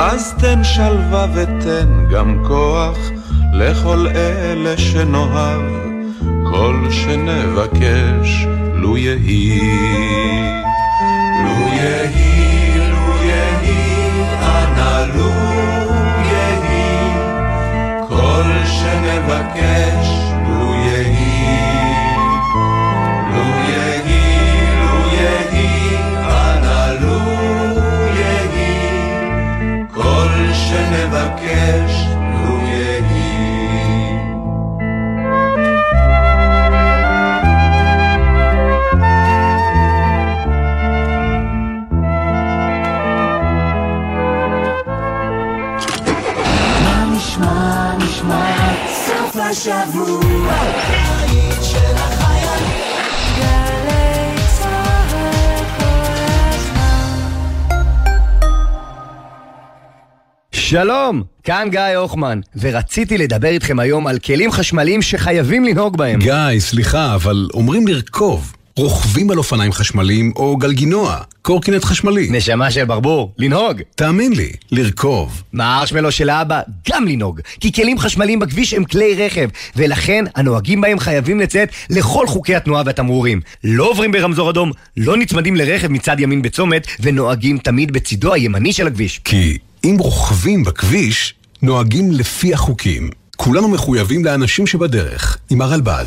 [0.00, 2.98] אז תן שלווה ותן גם כוח
[3.52, 5.62] לכל אלה שנאהב,
[6.50, 9.60] כל שנבקש לו יהי.
[11.44, 15.30] לו יהי, לו יהי, אנא לו
[16.24, 17.12] יהי,
[18.08, 20.29] כל שנבקש
[49.50, 50.20] השבוע,
[50.50, 52.80] הבית של החיילים.
[53.36, 55.84] גלי צהל כל
[56.48, 56.90] הזמן.
[60.52, 66.20] שלום, כאן גיא הוחמן, ורציתי לדבר איתכם היום על כלים חשמליים שחייבים לנהוג בהם.
[66.20, 68.52] גיא, סליחה, אבל אומרים לרכוב.
[68.76, 72.28] רוכבים על אופניים חשמליים או גלגינוע, קורקינט חשמלי.
[72.30, 73.82] נשמה של ברבור, לנהוג.
[73.94, 75.42] תאמין לי, לרכוב.
[75.52, 76.60] מהארשמלו של האבא,
[76.90, 77.40] גם לנהוג.
[77.60, 82.82] כי כלים חשמליים בכביש הם כלי רכב, ולכן הנוהגים בהם חייבים לציית לכל חוקי התנועה
[82.86, 83.40] והתמרורים.
[83.64, 88.86] לא עוברים ברמזור אדום, לא נצמדים לרכב מצד ימין בצומת, ונוהגים תמיד בצידו הימני של
[88.86, 89.20] הכביש.
[89.24, 93.10] כי אם רוכבים בכביש, נוהגים לפי החוקים.
[93.36, 96.06] כולנו מחויבים לאנשים שבדרך, עם הרלב"ד.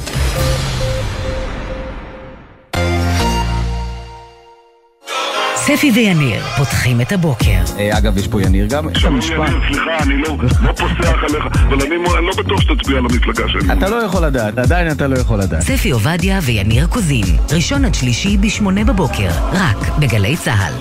[5.65, 7.63] ספי ויניר פותחים את הבוקר.
[7.97, 8.89] אגב, יש פה יניר גם?
[8.89, 11.95] יש שלום יניר, סליחה, אני לא לא פוסח עליך, אבל אני
[12.27, 13.73] לא בטוח שתצביע למפלגה שלי.
[13.73, 15.61] אתה לא יכול לדעת, עדיין אתה לא יכול לדעת.
[15.61, 20.73] ספי עובדיה ויניר קוזין, ראשון עד שלישי בשמונה בבוקר, רק בגלי צה"ל.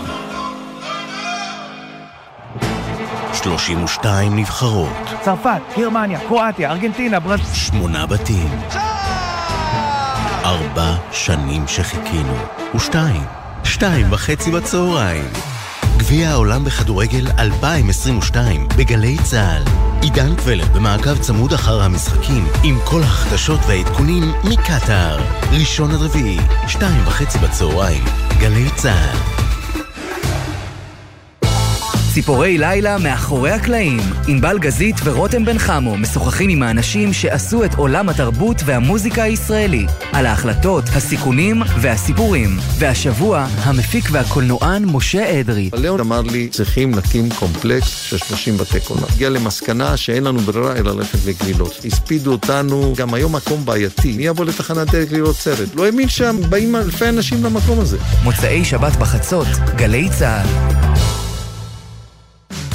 [3.33, 7.41] 32 נבחרות, צרפת, גרמניה, קרואטיה, ארגנטינה, ברז...
[7.55, 8.49] שמונה בתים.
[10.45, 12.37] ארבע שנים שחיכינו,
[12.75, 15.25] ושתיים, שתיים וחצי בצהריים.
[15.97, 19.63] גביע העולם בכדורגל 2022 בגלי צה"ל.
[20.03, 25.21] עידן קבלר במעקב צמוד אחר המשחקים עם כל החדשות והעדכונים מקטאר.
[25.53, 26.39] ראשון עד רביעי,
[26.69, 28.05] שתיים וחצי בצהריים,
[28.41, 29.52] גלי צה"ל.
[32.15, 34.01] ציפורי לילה מאחורי הקלעים.
[34.29, 39.87] ענבל גזית ורותם בן חמו משוחחים עם האנשים שעשו את עולם התרבות והמוזיקה הישראלי.
[40.13, 42.51] על ההחלטות, הסיכונים והסיפורים.
[42.79, 45.71] והשבוע, המפיק והקולנוען משה אדרי.
[45.75, 49.09] ליאון אמר לי, צריכים להקים קומפלקס של 30 בתי קולנוע.
[49.15, 51.81] הגיע למסקנה שאין לנו ברירה אלא ללכת לגלילות.
[51.85, 54.13] הספידו אותנו, גם היום מקום בעייתי.
[54.17, 55.75] מי יבוא לתחנת דלק לראות סרט?
[55.75, 57.99] לא האמין שם, באים אלפי אנשים למקום הזה.
[58.25, 59.47] מוצאי שבת בחצות,
[59.77, 60.92] גלי צה"ל.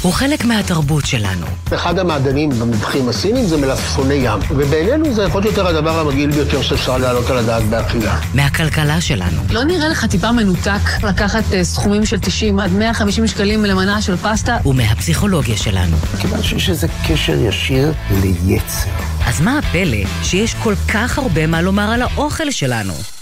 [0.02, 1.46] הוא חלק מהתרבות שלנו.
[1.74, 6.62] אחד המעדנים במבחים הסינים זה מלפפוני ים, ובינינו זה יכול להיות יותר הדבר המגעיל ביותר
[6.62, 8.18] שאפשר להעלות על הדעת באכילה.
[8.34, 9.42] מהכלכלה שלנו.
[9.50, 14.16] לא נראה לך טיפה מנותק לקחת uh, סכומים של 90 עד 150 שקלים למנה של
[14.16, 14.56] פסטה?
[14.66, 15.96] ומהפסיכולוגיה שלנו.
[16.20, 17.92] כיוון שיש איזה קשר ישיר
[18.22, 18.88] ליצר.
[19.26, 23.17] אז מה הפלא שיש כל כך הרבה מה לומר על האוכל שלנו?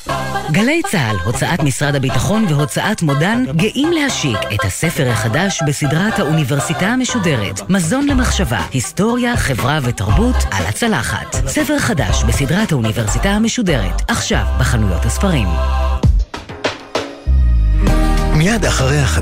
[0.52, 7.70] גלי צה"ל, הוצאת משרד הביטחון והוצאת מודן גאים להשיק את הספר החדש בסדרת האוניברסיטה המשודרת,
[7.70, 11.34] מזון למחשבה, היסטוריה, חברה ותרבות על הצלחת.
[11.46, 15.48] ספר חדש בסדרת האוניברסיטה המשודרת, עכשיו בחנויות הספרים.
[18.36, 19.16] מיד אחרי החדש...